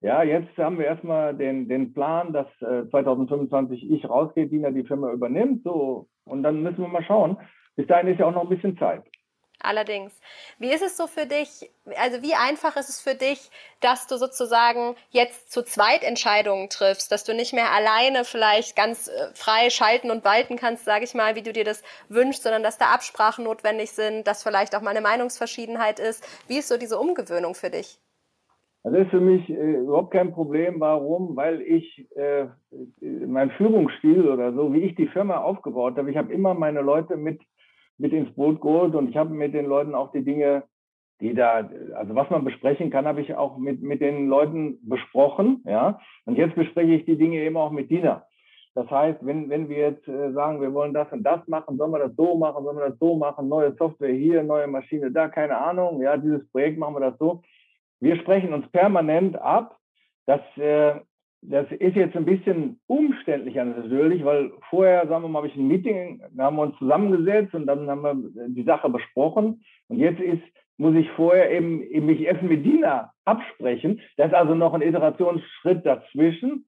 [0.01, 4.84] Ja, jetzt haben wir erstmal den, den Plan, dass äh, 2025 ich rausgehe, Dina die
[4.84, 5.63] Firma übernimmt.
[5.63, 7.38] So, und dann müssen wir mal schauen.
[7.75, 9.03] Bis dahin ist ja auch noch ein bisschen Zeit.
[9.61, 10.19] Allerdings.
[10.59, 14.17] Wie ist es so für dich, also wie einfach ist es für dich, dass du
[14.17, 19.69] sozusagen jetzt zu zweit Entscheidungen triffst, dass du nicht mehr alleine vielleicht ganz äh, frei
[19.69, 22.87] schalten und walten kannst, sage ich mal, wie du dir das wünschst, sondern dass da
[22.87, 26.23] Absprachen notwendig sind, dass vielleicht auch mal eine Meinungsverschiedenheit ist.
[26.47, 27.99] Wie ist so diese Umgewöhnung für dich?
[28.83, 30.79] Das ist für mich äh, überhaupt kein Problem.
[30.79, 31.35] Warum?
[31.35, 32.45] Weil ich äh,
[33.01, 37.17] mein Führungsstil oder so, wie ich die Firma aufgebaut habe, ich habe immer meine Leute
[37.17, 37.41] mit
[37.97, 40.63] mit ins Boot geholt und ich habe mit den Leuten auch die Dinge,
[41.21, 45.63] die da, also was man besprechen kann, habe ich auch mit, mit den Leuten besprochen,
[45.65, 45.99] ja.
[46.25, 48.25] Und jetzt bespreche ich die Dinge eben auch mit Dina.
[48.73, 51.91] Das heißt, wenn, wenn wir jetzt äh, sagen, wir wollen das und das machen, sollen
[51.91, 55.29] wir das so machen, sollen wir das so machen, neue Software hier, neue Maschine da,
[55.29, 57.41] keine Ahnung, ja, dieses Projekt machen wir das so.
[58.01, 59.77] Wir sprechen uns permanent ab,
[60.25, 60.95] dass äh,
[61.49, 65.67] das ist jetzt ein bisschen umständlicher natürlich, weil vorher, sagen wir mal, habe ich ein
[65.67, 69.63] Meeting, da haben wir uns zusammengesetzt und dann haben wir die Sache besprochen.
[69.88, 70.41] Und jetzt ist,
[70.77, 74.01] muss ich vorher eben, eben mich erst mit Dina absprechen.
[74.17, 76.65] Das ist also noch ein Iterationsschritt dazwischen.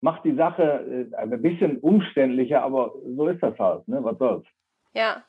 [0.00, 4.02] Macht die Sache äh, ein bisschen umständlicher, aber so ist das halt, ne?
[4.02, 4.46] Was soll's.
[4.94, 5.22] Ja,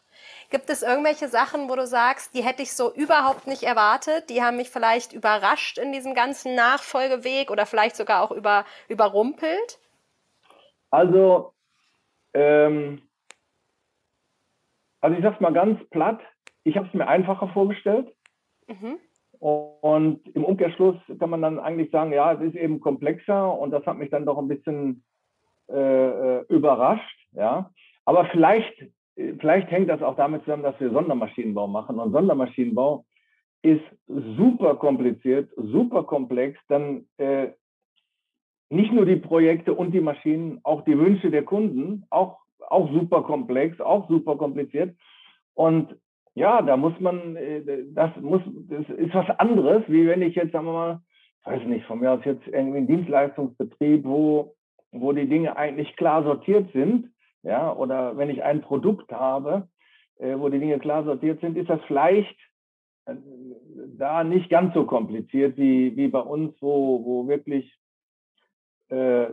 [0.50, 4.42] Gibt es irgendwelche Sachen, wo du sagst, die hätte ich so überhaupt nicht erwartet, die
[4.42, 9.80] haben mich vielleicht überrascht in diesem ganzen Nachfolgeweg oder vielleicht sogar auch über, überrumpelt?
[10.92, 11.54] Also,
[12.34, 13.02] ähm,
[15.02, 16.20] also ich sag's mal ganz platt,
[16.64, 18.14] ich habe es mir einfacher vorgestellt.
[18.68, 19.00] Mhm.
[19.40, 23.86] Und im Umkehrschluss kann man dann eigentlich sagen, ja, es ist eben komplexer und das
[23.86, 25.04] hat mich dann doch ein bisschen
[25.68, 25.76] äh,
[26.40, 27.20] äh überrascht.
[27.34, 27.72] Ja,
[28.06, 28.74] aber vielleicht
[29.16, 32.00] vielleicht hängt das auch damit zusammen, dass wir Sondermaschinenbau machen.
[32.00, 33.06] Und Sondermaschinenbau
[33.62, 36.60] ist super kompliziert, super komplex.
[36.68, 37.50] Dann äh,
[38.70, 43.22] nicht nur die Projekte und die Maschinen, auch die Wünsche der Kunden, auch, auch super
[43.24, 44.96] komplex, auch super kompliziert.
[45.54, 45.96] Und
[46.36, 50.52] ja, da muss man, äh, das muss, das ist was anderes, wie wenn ich jetzt,
[50.52, 51.02] sagen wir mal,
[51.46, 54.56] weiß nicht, von mir aus jetzt irgendwie ein Dienstleistungsbetrieb, wo,
[54.92, 59.68] wo die Dinge eigentlich klar sortiert sind ja, oder wenn ich ein Produkt habe,
[60.18, 62.38] äh, wo die Dinge klar sortiert sind, ist das vielleicht
[63.06, 63.16] äh,
[63.98, 67.78] da nicht ganz so kompliziert wie, wie bei uns, wo, wo wirklich
[68.90, 69.28] äh,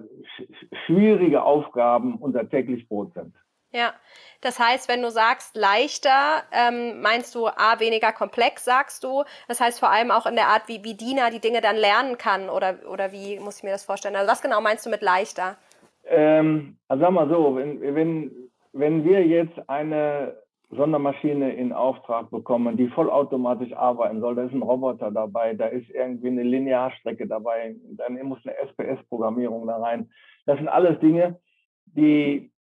[0.86, 3.34] schwierige Aufgaben unser täglich Brot sind.
[3.72, 3.94] Ja,
[4.40, 9.22] das heißt, wenn du sagst leichter, ähm, meinst du A, weniger komplex, sagst du.
[9.46, 12.18] Das heißt vor allem auch in der Art, wie, wie Dina die Dinge dann lernen
[12.18, 14.16] kann oder, oder wie muss ich mir das vorstellen?
[14.16, 15.56] Also was genau meinst du mit leichter?
[16.10, 18.30] Ähm, also sag mal so, wenn, wenn,
[18.72, 20.34] wenn wir jetzt eine
[20.70, 24.36] Sondermaschine in Auftrag bekommen, die vollautomatisch arbeiten soll.
[24.36, 29.66] Da ist ein Roboter dabei, da ist irgendwie eine Linearstrecke dabei, dann muss eine SPS-Programmierung
[29.66, 30.10] da rein.
[30.46, 31.40] Das sind alles Dinge,
[31.86, 32.52] die,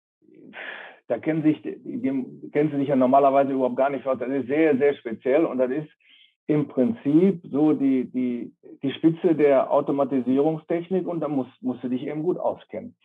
[1.08, 4.18] da kennen sich, die kennen sie sich ja normalerweise überhaupt gar nicht aus.
[4.18, 5.90] Das ist sehr, sehr speziell und das ist
[6.48, 12.08] im Prinzip so die, die, die Spitze der Automatisierungstechnik und da musst, musst du dich
[12.08, 12.96] eben gut auskennen.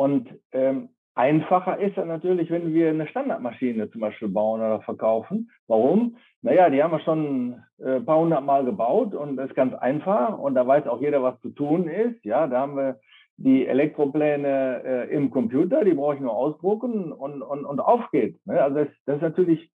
[0.00, 5.50] Und ähm, Einfacher ist es natürlich, wenn wir eine Standardmaschine zum Beispiel bauen oder verkaufen.
[5.68, 6.16] Warum?
[6.40, 9.74] Naja, die haben wir schon äh, ein paar hundert Mal gebaut und das ist ganz
[9.74, 12.24] einfach und da weiß auch jeder, was zu tun ist.
[12.24, 12.98] Ja, da haben wir
[13.36, 18.40] die Elektropläne äh, im Computer, die brauche ich nur ausdrucken und, und, und auf geht's.
[18.46, 18.62] Ne?
[18.62, 19.70] Also das, das ist natürlich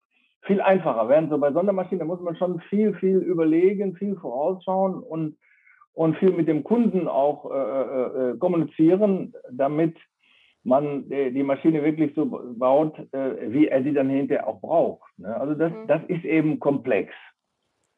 [0.42, 1.08] viel einfacher.
[1.08, 5.36] Während so bei Sondermaschinen, muss man schon viel, viel überlegen, viel vorausschauen und,
[5.94, 9.96] und viel mit dem Kunden auch äh, äh, äh kommunizieren, damit
[10.64, 15.10] man die Maschine wirklich so baut, äh, wie er sie dann hinterher auch braucht.
[15.18, 15.34] Ne?
[15.36, 15.86] Also das, mhm.
[15.88, 17.12] das ist eben komplex.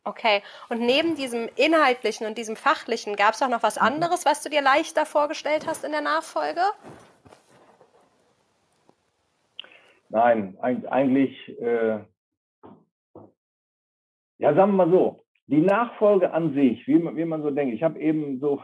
[0.06, 3.86] Okay, und neben diesem inhaltlichen und diesem fachlichen, gab es auch noch was mhm.
[3.86, 6.60] anderes, was du dir leichter vorgestellt hast in der Nachfolge?
[10.10, 12.00] Nein, eigentlich, äh,
[14.38, 17.74] ja, sagen wir mal so, die Nachfolge an sich, wie man, wie man so denkt,
[17.74, 18.62] ich habe eben so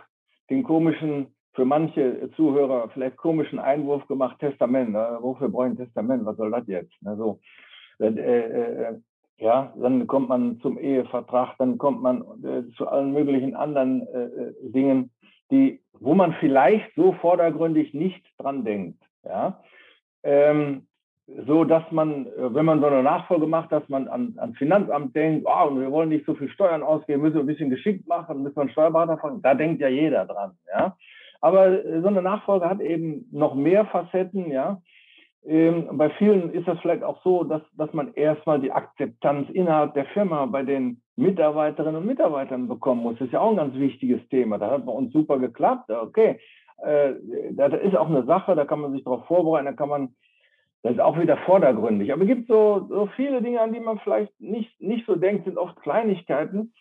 [0.48, 4.92] den komischen für manche Zuhörer vielleicht komischen Einwurf gemacht, Testament.
[4.92, 5.18] Ne?
[5.20, 6.24] Wofür brauche ich ein Testament?
[6.24, 6.92] Was soll das jetzt?
[7.02, 7.16] Ne?
[7.16, 7.40] So,
[7.98, 8.94] äh, äh, äh,
[9.38, 14.24] ja, dann kommt man zum Ehevertrag, dann kommt man äh, zu allen möglichen anderen äh,
[14.24, 15.10] äh, Dingen,
[15.50, 19.02] die, wo man vielleicht so vordergründig nicht dran denkt.
[19.24, 19.60] Ja,
[20.22, 20.86] ähm,
[21.46, 25.46] so dass man, wenn man so eine Nachfolge macht, dass man an, an Finanzamt denkt,
[25.46, 28.56] oh, wir wollen nicht so viel Steuern ausgeben, müssen wir ein bisschen geschickt machen, müssen
[28.56, 29.40] wir einen Steuerberater fragen.
[29.40, 30.56] Da denkt ja jeder dran.
[30.72, 30.96] Ja,
[31.40, 34.80] aber so eine Nachfolge hat eben noch mehr Facetten, ja.
[35.46, 39.94] Ähm, bei vielen ist das vielleicht auch so, dass, dass man erstmal die Akzeptanz innerhalb
[39.94, 43.18] der Firma bei den Mitarbeiterinnen und Mitarbeitern bekommen muss.
[43.18, 44.58] Das ist ja auch ein ganz wichtiges Thema.
[44.58, 45.90] Da hat bei uns super geklappt.
[45.90, 46.38] Okay,
[46.82, 47.14] äh,
[47.52, 50.14] das ist auch eine Sache, da kann man sich darauf vorbereiten, da kann man,
[50.82, 52.12] das ist auch wieder vordergründig.
[52.12, 55.44] Aber es gibt so, so viele Dinge, an die man vielleicht nicht, nicht so denkt,
[55.44, 56.72] sind oft Kleinigkeiten.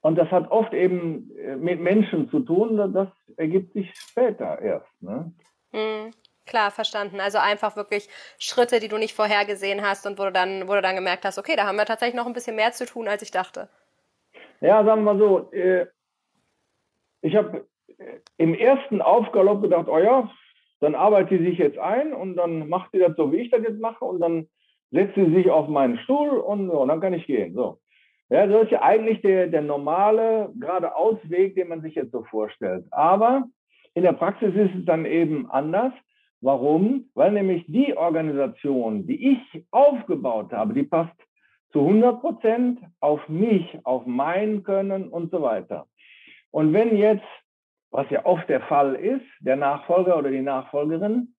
[0.00, 5.02] Und das hat oft eben äh, mit Menschen zu tun, das ergibt sich später erst.
[5.02, 5.32] Ne?
[5.72, 6.12] Mhm.
[6.46, 7.20] Klar, verstanden.
[7.20, 8.08] Also einfach wirklich
[8.38, 11.38] Schritte, die du nicht vorhergesehen hast und wo du dann, wo du dann gemerkt hast,
[11.38, 13.68] okay, da haben wir tatsächlich noch ein bisschen mehr zu tun, als ich dachte.
[14.60, 15.86] Ja, sagen wir mal so, äh,
[17.20, 17.66] ich habe
[17.98, 20.30] äh, im ersten Aufgalopp gedacht, oh ja,
[20.80, 23.62] dann arbeitet sie sich jetzt ein und dann macht sie das so, wie ich das
[23.62, 24.48] jetzt mache und dann
[24.90, 27.54] setzt sie sich auf meinen Stuhl und, ja, dann kann ich gehen.
[27.54, 27.78] So.
[28.30, 32.84] Ja, das ist ja eigentlich der, der normale geradeausweg, den man sich jetzt so vorstellt.
[32.90, 33.44] Aber
[33.94, 35.92] in der Praxis ist es dann eben anders.
[36.40, 37.10] Warum?
[37.14, 41.16] Weil nämlich die Organisation, die ich aufgebaut habe, die passt
[41.72, 45.86] zu 100 Prozent auf mich, auf mein Können und so weiter.
[46.50, 47.26] Und wenn jetzt,
[47.90, 51.34] was ja oft der Fall ist, der Nachfolger oder die Nachfolgerin,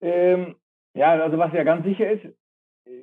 [0.00, 0.56] ähm,
[0.94, 2.24] ja, also was ja ganz sicher ist,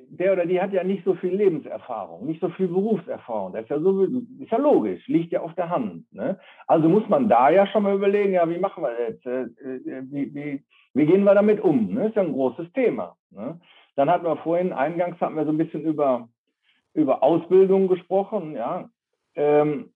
[0.08, 3.52] der oder die hat ja nicht so viel Lebenserfahrung, nicht so viel Berufserfahrung.
[3.52, 6.12] Das ist ja, so, ist ja logisch, liegt ja auf der Hand.
[6.12, 6.38] Ne?
[6.66, 9.26] Also muss man da ja schon mal überlegen, ja, wie machen wir jetzt?
[9.26, 11.92] Äh, äh, wie, wie, wie gehen wir damit um?
[11.92, 12.08] Ne?
[12.08, 13.16] Ist ja ein großes Thema.
[13.30, 13.60] Ne?
[13.96, 16.28] Dann hatten wir vorhin, eingangs hatten wir so ein bisschen über,
[16.94, 18.88] über Ausbildung gesprochen, ja.
[19.34, 19.90] Ähm,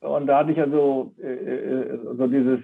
[0.00, 2.60] und da hatte ich ja so, äh, äh so dieses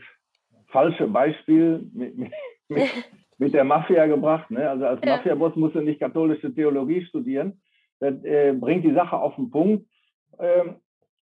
[0.68, 2.32] falsche Beispiel mit, mit,
[2.68, 2.82] mit
[3.40, 4.50] mit der Mafia gebracht.
[4.50, 4.68] Ne?
[4.68, 5.16] Also als ja.
[5.16, 7.60] Mafia-Boss musst du nicht katholische Theologie studieren.
[7.98, 9.86] Das äh, bringt die Sache auf den Punkt.
[10.38, 10.76] Ähm,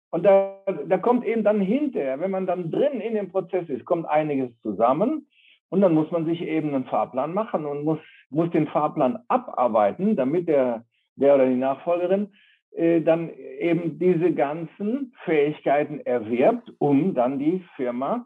[0.10, 3.86] und da, da kommt eben dann hinterher, wenn man dann drin in dem Prozess ist,
[3.86, 5.28] kommt einiges zusammen.
[5.70, 8.00] Und dann muss man sich eben einen Fahrplan machen und muss,
[8.30, 10.86] muss den Fahrplan abarbeiten, damit der,
[11.18, 12.34] der oder die Nachfolgerin
[12.72, 18.26] äh, dann eben diese ganzen Fähigkeiten erwirbt, um dann die Firma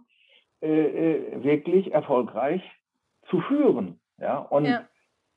[0.61, 2.61] äh, äh wirklich erfolgreich
[3.31, 3.99] zu führen.
[4.19, 4.83] Ja, und ja.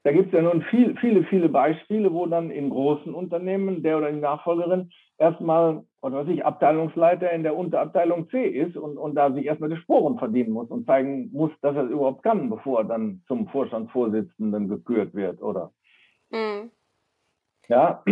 [0.02, 3.96] da gibt es ja nun viel, viele, viele Beispiele, wo dann in großen Unternehmen der
[3.96, 9.14] oder die Nachfolgerin erstmal, oder was ich, Abteilungsleiter in der Unterabteilung C ist und, und
[9.14, 12.50] da sich erstmal die Sporen verdienen muss und zeigen muss, dass er es überhaupt kann,
[12.50, 15.72] bevor er dann zum Vorstandsvorsitzenden gekürt wird, oder?
[16.30, 16.70] Mhm.
[17.68, 18.04] Ja.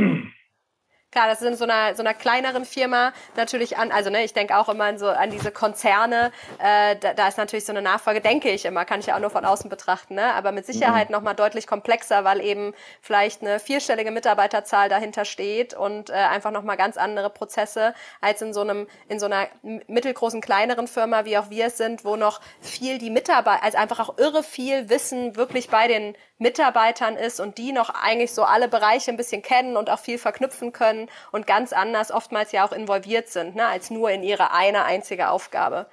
[1.12, 4.32] Klar, das ist in so einer, so einer kleineren Firma natürlich an, also ne, ich
[4.32, 7.82] denke auch immer an so an diese Konzerne, äh, da, da ist natürlich so eine
[7.82, 10.32] Nachfolge, denke ich immer, kann ich ja auch nur von außen betrachten, ne?
[10.32, 11.16] aber mit Sicherheit mhm.
[11.16, 12.72] nochmal deutlich komplexer, weil eben
[13.02, 18.54] vielleicht eine vierstellige Mitarbeiterzahl dahinter steht und äh, einfach nochmal ganz andere Prozesse als in
[18.54, 19.48] so einem, in so einer
[19.88, 24.00] mittelgroßen, kleineren Firma, wie auch wir es sind, wo noch viel die Mitarbeiter, also einfach
[24.00, 28.66] auch irre viel Wissen wirklich bei den Mitarbeitern ist und die noch eigentlich so alle
[28.66, 31.01] Bereiche ein bisschen kennen und auch viel verknüpfen können
[31.32, 35.30] und ganz anders oftmals ja auch involviert sind, ne, als nur in ihre eine einzige
[35.30, 35.86] Aufgabe.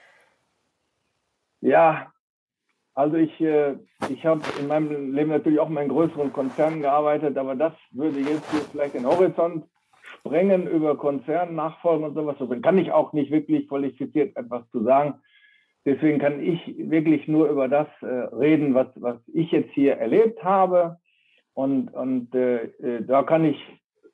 [1.62, 2.12] Ja,
[2.94, 3.76] also ich, äh,
[4.10, 8.50] ich habe in meinem Leben natürlich auch in größeren Konzernen gearbeitet, aber das würde jetzt
[8.52, 9.66] hier vielleicht den Horizont
[10.20, 12.36] sprengen über Konzernnachfolgen und sowas.
[12.40, 15.16] Dann kann ich auch nicht wirklich qualifiziert etwas zu sagen.
[15.86, 20.44] Deswegen kann ich wirklich nur über das äh, reden, was, was ich jetzt hier erlebt
[20.44, 21.00] habe.
[21.54, 23.58] Und, und äh, äh, da kann ich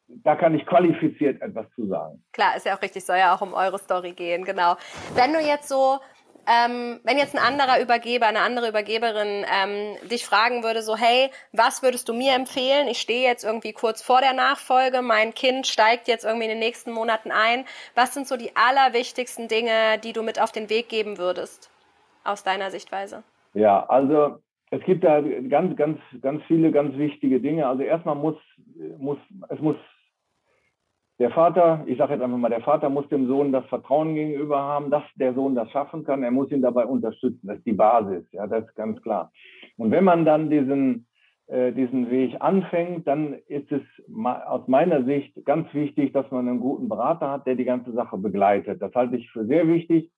[0.07, 2.23] da kann ich qualifiziert etwas zu sagen.
[2.31, 4.75] Klar, ist ja auch richtig, soll ja auch um eure Story gehen, genau.
[5.15, 5.99] Wenn du jetzt so,
[6.47, 11.31] ähm, wenn jetzt ein anderer Übergeber, eine andere Übergeberin ähm, dich fragen würde, so, hey,
[11.53, 12.87] was würdest du mir empfehlen?
[12.87, 16.59] Ich stehe jetzt irgendwie kurz vor der Nachfolge, mein Kind steigt jetzt irgendwie in den
[16.59, 17.65] nächsten Monaten ein.
[17.95, 21.71] Was sind so die allerwichtigsten Dinge, die du mit auf den Weg geben würdest,
[22.23, 23.23] aus deiner Sichtweise?
[23.53, 24.37] Ja, also
[24.69, 27.67] es gibt da ganz, ganz, ganz viele ganz wichtige Dinge.
[27.67, 28.35] Also erstmal muss,
[28.97, 29.17] muss
[29.49, 29.77] es muss
[31.17, 34.62] der Vater, ich sage jetzt einfach mal, der Vater muss dem Sohn das Vertrauen gegenüber
[34.62, 36.23] haben, dass der Sohn das schaffen kann.
[36.23, 37.47] Er muss ihn dabei unterstützen.
[37.47, 39.32] Das ist die Basis, ja, das ist ganz klar.
[39.78, 41.08] Und wenn man dann diesen,
[41.47, 43.82] äh, diesen Weg anfängt, dann ist es
[44.13, 48.17] aus meiner Sicht ganz wichtig, dass man einen guten Berater hat, der die ganze Sache
[48.17, 48.82] begleitet.
[48.82, 50.12] Das halte ich für sehr wichtig,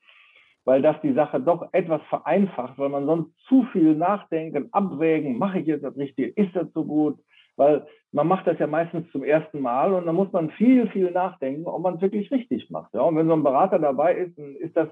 [0.66, 5.60] weil das die Sache doch etwas vereinfacht, weil man sonst zu viel nachdenken, abwägen, mache
[5.60, 7.20] ich jetzt das Richtige, ist das so gut?
[7.58, 11.12] Weil man macht das ja meistens zum ersten Mal und dann muss man viel, viel
[11.12, 12.94] nachdenken, ob man es wirklich richtig macht.
[12.94, 13.02] Ja?
[13.02, 14.88] Und wenn so ein Berater dabei ist, dann ist das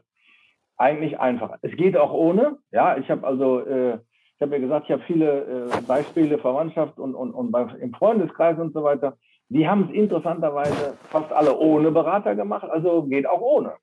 [0.78, 1.58] eigentlich einfach.
[1.62, 2.58] Es geht auch ohne.
[2.72, 4.00] Ja, ich habe also, äh,
[4.36, 7.94] ich habe ja gesagt, ich habe viele äh, Beispiele, Verwandtschaft und, und, und bei, im
[7.94, 9.18] Freundeskreis und so weiter.
[9.48, 13.74] Die haben es interessanterweise fast alle ohne Berater gemacht, also geht auch ohne.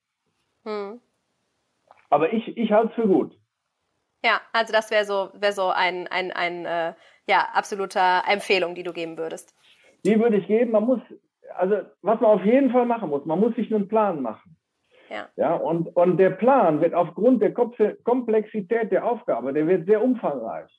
[0.64, 1.00] Hm.
[2.10, 3.34] Aber ich, ich halte es für gut.
[4.24, 6.94] Ja, also das wäre so, wär so ein, ein, ein äh,
[7.28, 9.54] ja, absoluter Empfehlung, die du geben würdest?
[10.04, 10.72] Die würde ich geben.
[10.72, 11.00] Man muss,
[11.56, 14.56] also was man auf jeden Fall machen muss, man muss sich einen Plan machen.
[15.10, 15.28] Ja.
[15.36, 20.70] ja und, und der Plan wird aufgrund der Komplexität der Aufgabe, der wird sehr umfangreich.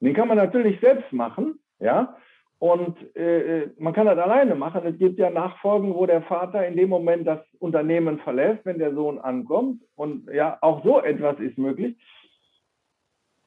[0.00, 2.16] Den kann man natürlich selbst machen, ja.
[2.60, 4.84] Und äh, äh, man kann das alleine machen.
[4.84, 8.94] Es gibt ja Nachfolgen, wo der Vater in dem Moment das Unternehmen verlässt, wenn der
[8.94, 9.82] Sohn ankommt.
[9.94, 11.96] Und ja, auch so etwas ist möglich.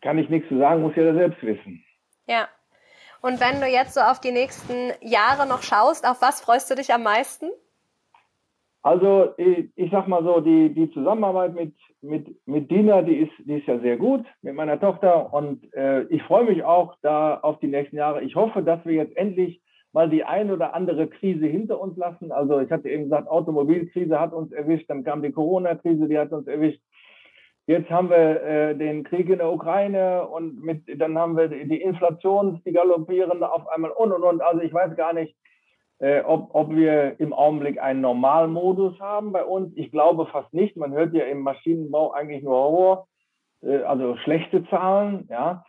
[0.02, 1.84] Kann ich nichts zu sagen, muss jeder selbst wissen.
[2.28, 2.48] Ja.
[3.22, 6.76] Und wenn du jetzt so auf die nächsten Jahre noch schaust, auf was freust du
[6.76, 7.50] dich am meisten?
[8.84, 13.32] Also ich, ich sag mal so, die, die Zusammenarbeit mit, mit, mit Dina, die ist,
[13.46, 17.40] die ist ja sehr gut mit meiner Tochter und äh, ich freue mich auch da
[17.42, 18.24] auf die nächsten Jahre.
[18.24, 19.62] Ich hoffe, dass wir jetzt endlich
[19.94, 22.32] mal die ein oder andere Krise hinter uns lassen.
[22.32, 26.32] Also ich hatte eben gesagt, Automobilkrise hat uns erwischt, dann kam die Corona-Krise, die hat
[26.32, 26.82] uns erwischt.
[27.72, 31.82] Jetzt haben wir äh, den Krieg in der Ukraine und mit, dann haben wir die
[31.82, 34.42] Inflation, die galoppieren auf einmal und und und.
[34.42, 35.34] Also ich weiß gar nicht,
[36.00, 39.72] äh, ob, ob wir im Augenblick einen Normalmodus haben bei uns.
[39.78, 40.76] Ich glaube fast nicht.
[40.76, 43.08] Man hört ja im Maschinenbau eigentlich nur Horror,
[43.62, 45.64] äh, also schlechte Zahlen, ja.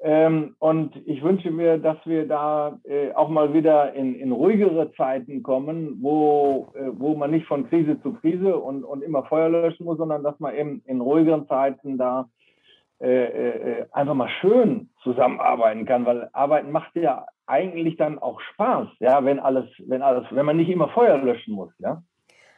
[0.00, 4.92] Ähm, und ich wünsche mir, dass wir da äh, auch mal wieder in, in ruhigere
[4.92, 9.48] Zeiten kommen, wo, äh, wo man nicht von Krise zu Krise und, und immer Feuer
[9.48, 12.28] löschen muss, sondern dass man eben in ruhigeren Zeiten da
[13.00, 18.88] äh, äh einfach mal schön zusammenarbeiten kann, weil Arbeiten macht ja eigentlich dann auch Spaß,
[18.98, 22.02] ja, wenn alles, wenn alles, wenn man nicht immer Feuer löschen muss, ja.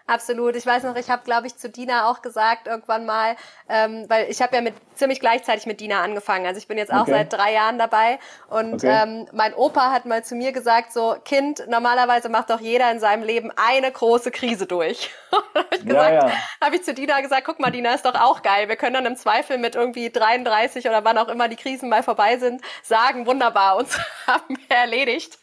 [0.09, 0.57] Absolut.
[0.57, 3.37] Ich weiß noch, ich habe, glaube ich, zu Dina auch gesagt irgendwann mal,
[3.68, 6.47] ähm, weil ich habe ja mit ziemlich gleichzeitig mit Dina angefangen.
[6.47, 7.11] Also ich bin jetzt auch okay.
[7.11, 8.19] seit drei Jahren dabei.
[8.48, 9.02] Und okay.
[9.02, 13.00] ähm, mein Opa hat mal zu mir gesagt, so Kind, normalerweise macht doch jeder in
[13.00, 15.11] seinem Leben eine große Krise durch.
[15.54, 16.35] habe ich, gesagt, ja, ja.
[16.61, 18.69] Hab ich zu Dina gesagt, guck mal, Dina ist doch auch geil.
[18.69, 22.02] Wir können dann im Zweifel mit irgendwie 33 oder wann auch immer die Krisen mal
[22.02, 25.38] vorbei sind, sagen, wunderbar, uns haben wir erledigt.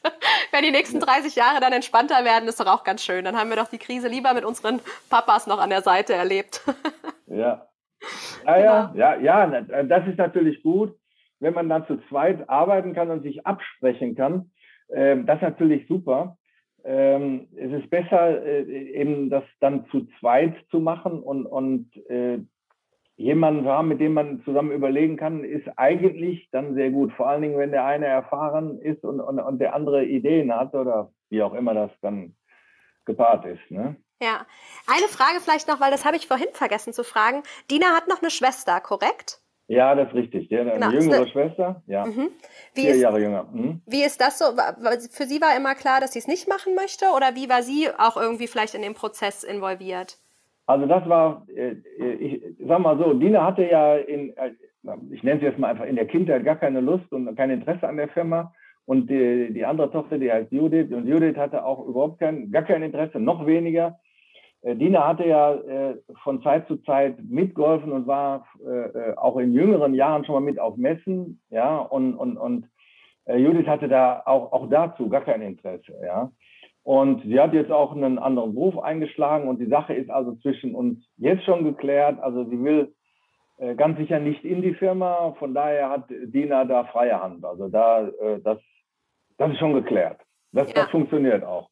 [0.51, 3.25] Wenn die nächsten 30 Jahre dann entspannter werden, ist doch auch ganz schön.
[3.25, 6.13] Dann haben wir doch die Krise lieber mit uns unseren Papas noch an der Seite
[6.13, 6.61] erlebt.
[7.27, 7.67] ja.
[8.45, 8.99] Ja, ja, genau.
[8.99, 9.15] ja,
[9.47, 10.95] ja, das ist natürlich gut.
[11.39, 14.51] wenn man dann zu zweit arbeiten kann und sich absprechen kann,
[14.87, 16.37] äh, das ist natürlich super.
[16.83, 22.39] Ähm, es ist besser, äh, eben das dann zu zweit zu machen und, und äh,
[23.17, 27.11] jemanden zu haben, mit dem man zusammen überlegen kann, ist eigentlich dann sehr gut.
[27.13, 30.75] Vor allen Dingen, wenn der eine erfahren ist und, und, und der andere Ideen hat
[30.75, 32.35] oder wie auch immer das dann
[33.05, 33.71] gepaart ist.
[33.71, 33.95] Ne?
[34.21, 34.45] Ja,
[34.87, 37.43] eine Frage vielleicht noch, weil das habe ich vorhin vergessen zu fragen.
[37.69, 39.39] Dina hat noch eine Schwester, korrekt?
[39.67, 40.47] Ja, das ist richtig.
[40.49, 40.91] Die hat eine genau.
[40.91, 41.27] jüngere eine...
[41.27, 42.05] Schwester, ja.
[42.05, 42.29] Mhm.
[42.73, 43.47] Vier ist, Jahre jünger.
[43.51, 43.81] Mhm.
[43.85, 44.45] Wie ist das so?
[45.11, 47.89] Für sie war immer klar, dass sie es nicht machen möchte oder wie war sie
[47.97, 50.17] auch irgendwie vielleicht in den Prozess involviert?
[50.67, 51.75] Also das war, äh,
[52.19, 54.51] ich sag mal so, Dina hatte ja in, äh,
[55.11, 57.87] ich nenne sie jetzt mal einfach in der Kindheit gar keine Lust und kein Interesse
[57.87, 58.53] an der Firma.
[58.85, 62.63] Und die, die andere Tochter, die heißt Judith, und Judith hatte auch überhaupt kein, gar
[62.63, 63.99] kein Interesse, noch weniger.
[64.65, 69.37] Äh, Dina hatte ja äh, von Zeit zu Zeit mitgeholfen und war äh, äh, auch
[69.37, 72.67] in jüngeren Jahren schon mal mit auf Messen, ja, und, und, und
[73.25, 76.31] äh, Judith hatte da auch, auch dazu gar kein Interesse, ja.
[76.81, 80.75] Und sie hat jetzt auch einen anderen Beruf eingeschlagen und die Sache ist also zwischen
[80.75, 82.19] uns jetzt schon geklärt.
[82.21, 82.93] Also sie will
[83.57, 85.33] äh, ganz sicher nicht in die Firma.
[85.39, 87.43] Von daher hat Dina da freie Hand.
[87.43, 88.07] Also da,
[88.43, 88.59] das,
[89.39, 90.21] das ist schon geklärt.
[90.51, 90.73] Das, ja.
[90.75, 91.69] das funktioniert auch.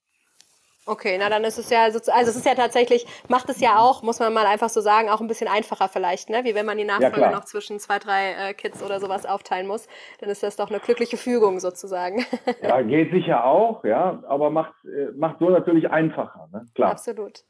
[0.86, 4.04] Okay, na dann ist es ja, also es ist ja tatsächlich, macht es ja auch,
[4.04, 6.44] muss man mal einfach so sagen, auch ein bisschen einfacher vielleicht, ne?
[6.44, 9.66] Wie wenn man die Nachfolge ja, noch zwischen zwei, drei äh, Kids oder sowas aufteilen
[9.66, 9.88] muss,
[10.20, 12.26] dann ist das doch eine glückliche Fügung sozusagen.
[12.62, 16.66] Ja, geht sicher auch, ja, aber macht, äh, macht so natürlich einfacher, ne?
[16.76, 16.92] Klar.
[16.92, 17.44] Absolut.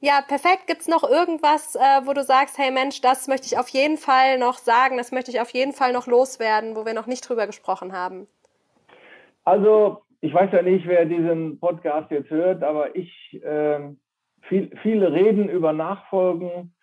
[0.00, 0.66] Ja, perfekt.
[0.66, 4.38] Gibt's noch irgendwas, äh, wo du sagst, hey Mensch, das möchte ich auf jeden Fall
[4.38, 7.46] noch sagen, das möchte ich auf jeden Fall noch loswerden, wo wir noch nicht drüber
[7.46, 8.28] gesprochen haben?
[9.44, 13.80] Also ich weiß ja nicht, wer diesen Podcast jetzt hört, aber ich, äh,
[14.42, 16.74] viel, viele reden über Nachfolgen.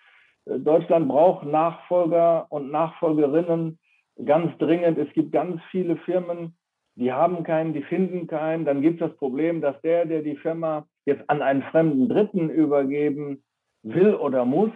[0.46, 3.80] Äh, Deutschland braucht Nachfolger und Nachfolgerinnen
[4.26, 4.98] ganz dringend.
[4.98, 6.56] Es gibt ganz viele Firmen,
[6.96, 8.66] die haben keinen, die finden keinen.
[8.66, 12.50] Dann gibt es das Problem, dass der, der die Firma jetzt an einen fremden Dritten
[12.50, 13.44] übergeben
[13.82, 14.72] will oder muss,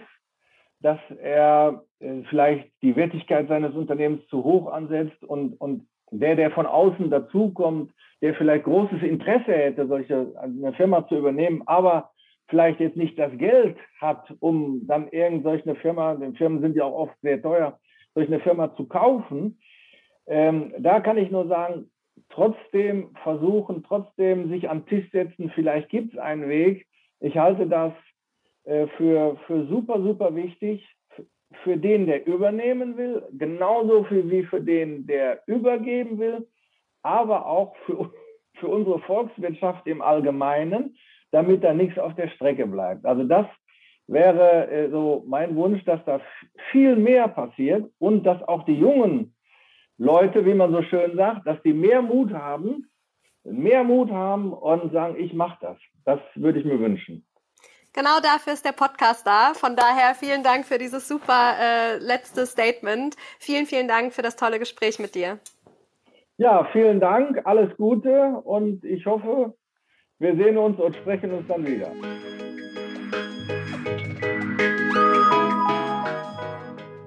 [0.79, 6.51] dass er äh, vielleicht die Wertigkeit seines Unternehmens zu hoch ansetzt und, und der, der
[6.51, 7.91] von außen dazukommt,
[8.21, 12.11] der vielleicht großes Interesse hätte, solche eine Firma zu übernehmen, aber
[12.47, 16.85] vielleicht jetzt nicht das Geld hat, um dann irgend solche Firma, denn Firmen sind ja
[16.85, 17.79] auch oft sehr teuer,
[18.15, 19.59] solch eine Firma zu kaufen.
[20.27, 21.89] Ähm, da kann ich nur sagen,
[22.29, 26.87] trotzdem versuchen, trotzdem sich am Tisch setzen, vielleicht gibt es einen Weg.
[27.19, 27.93] Ich halte das
[28.63, 30.87] äh, für, für super, super wichtig,
[31.63, 36.47] für den, der übernehmen will, genauso viel wie für den, der übergeben will,
[37.03, 38.11] aber auch für,
[38.55, 40.97] für unsere Volkswirtschaft im Allgemeinen,
[41.31, 43.05] damit da nichts auf der Strecke bleibt.
[43.05, 43.45] Also das
[44.07, 46.21] wäre äh, so mein Wunsch, dass da
[46.71, 49.35] viel mehr passiert und dass auch die jungen
[49.97, 52.89] Leute, wie man so schön sagt, dass die mehr Mut haben,
[53.43, 55.77] mehr Mut haben und sagen, ich mache das.
[56.05, 57.26] Das würde ich mir wünschen.
[57.93, 59.53] Genau dafür ist der Podcast da.
[59.53, 63.15] Von daher vielen Dank für dieses super äh, letzte Statement.
[63.39, 65.39] Vielen, vielen Dank für das tolle Gespräch mit dir.
[66.37, 69.55] Ja, vielen Dank, alles Gute und ich hoffe,
[70.19, 71.91] wir sehen uns und sprechen uns dann wieder.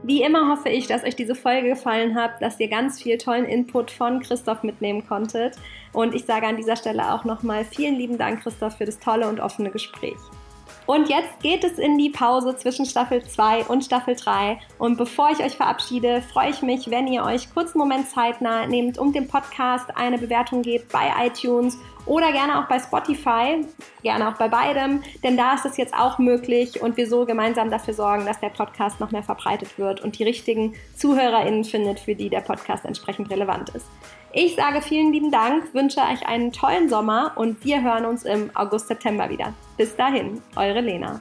[0.02, 3.44] Wie immer hoffe ich, dass euch diese Folge gefallen hat, dass ihr ganz viel tollen
[3.44, 5.54] Input von Christoph mitnehmen konntet.
[5.92, 9.28] Und ich sage an dieser Stelle auch nochmal vielen lieben Dank, Christoph, für das tolle
[9.28, 10.18] und offene Gespräch.
[10.90, 14.58] Und jetzt geht es in die Pause zwischen Staffel 2 und Staffel 3.
[14.76, 18.40] Und bevor ich euch verabschiede, freue ich mich, wenn ihr euch kurz einen Moment Zeit
[18.40, 23.64] nehmt und dem Podcast eine Bewertung gebt bei iTunes oder gerne auch bei Spotify,
[24.02, 27.70] gerne auch bei beidem, denn da ist es jetzt auch möglich und wir so gemeinsam
[27.70, 32.16] dafür sorgen, dass der Podcast noch mehr verbreitet wird und die richtigen ZuhörerInnen findet, für
[32.16, 33.86] die der Podcast entsprechend relevant ist.
[34.32, 38.48] Ich sage vielen lieben Dank, wünsche euch einen tollen Sommer und wir hören uns im
[38.54, 39.52] August, September wieder.
[39.76, 41.20] Bis dahin, eure Lena.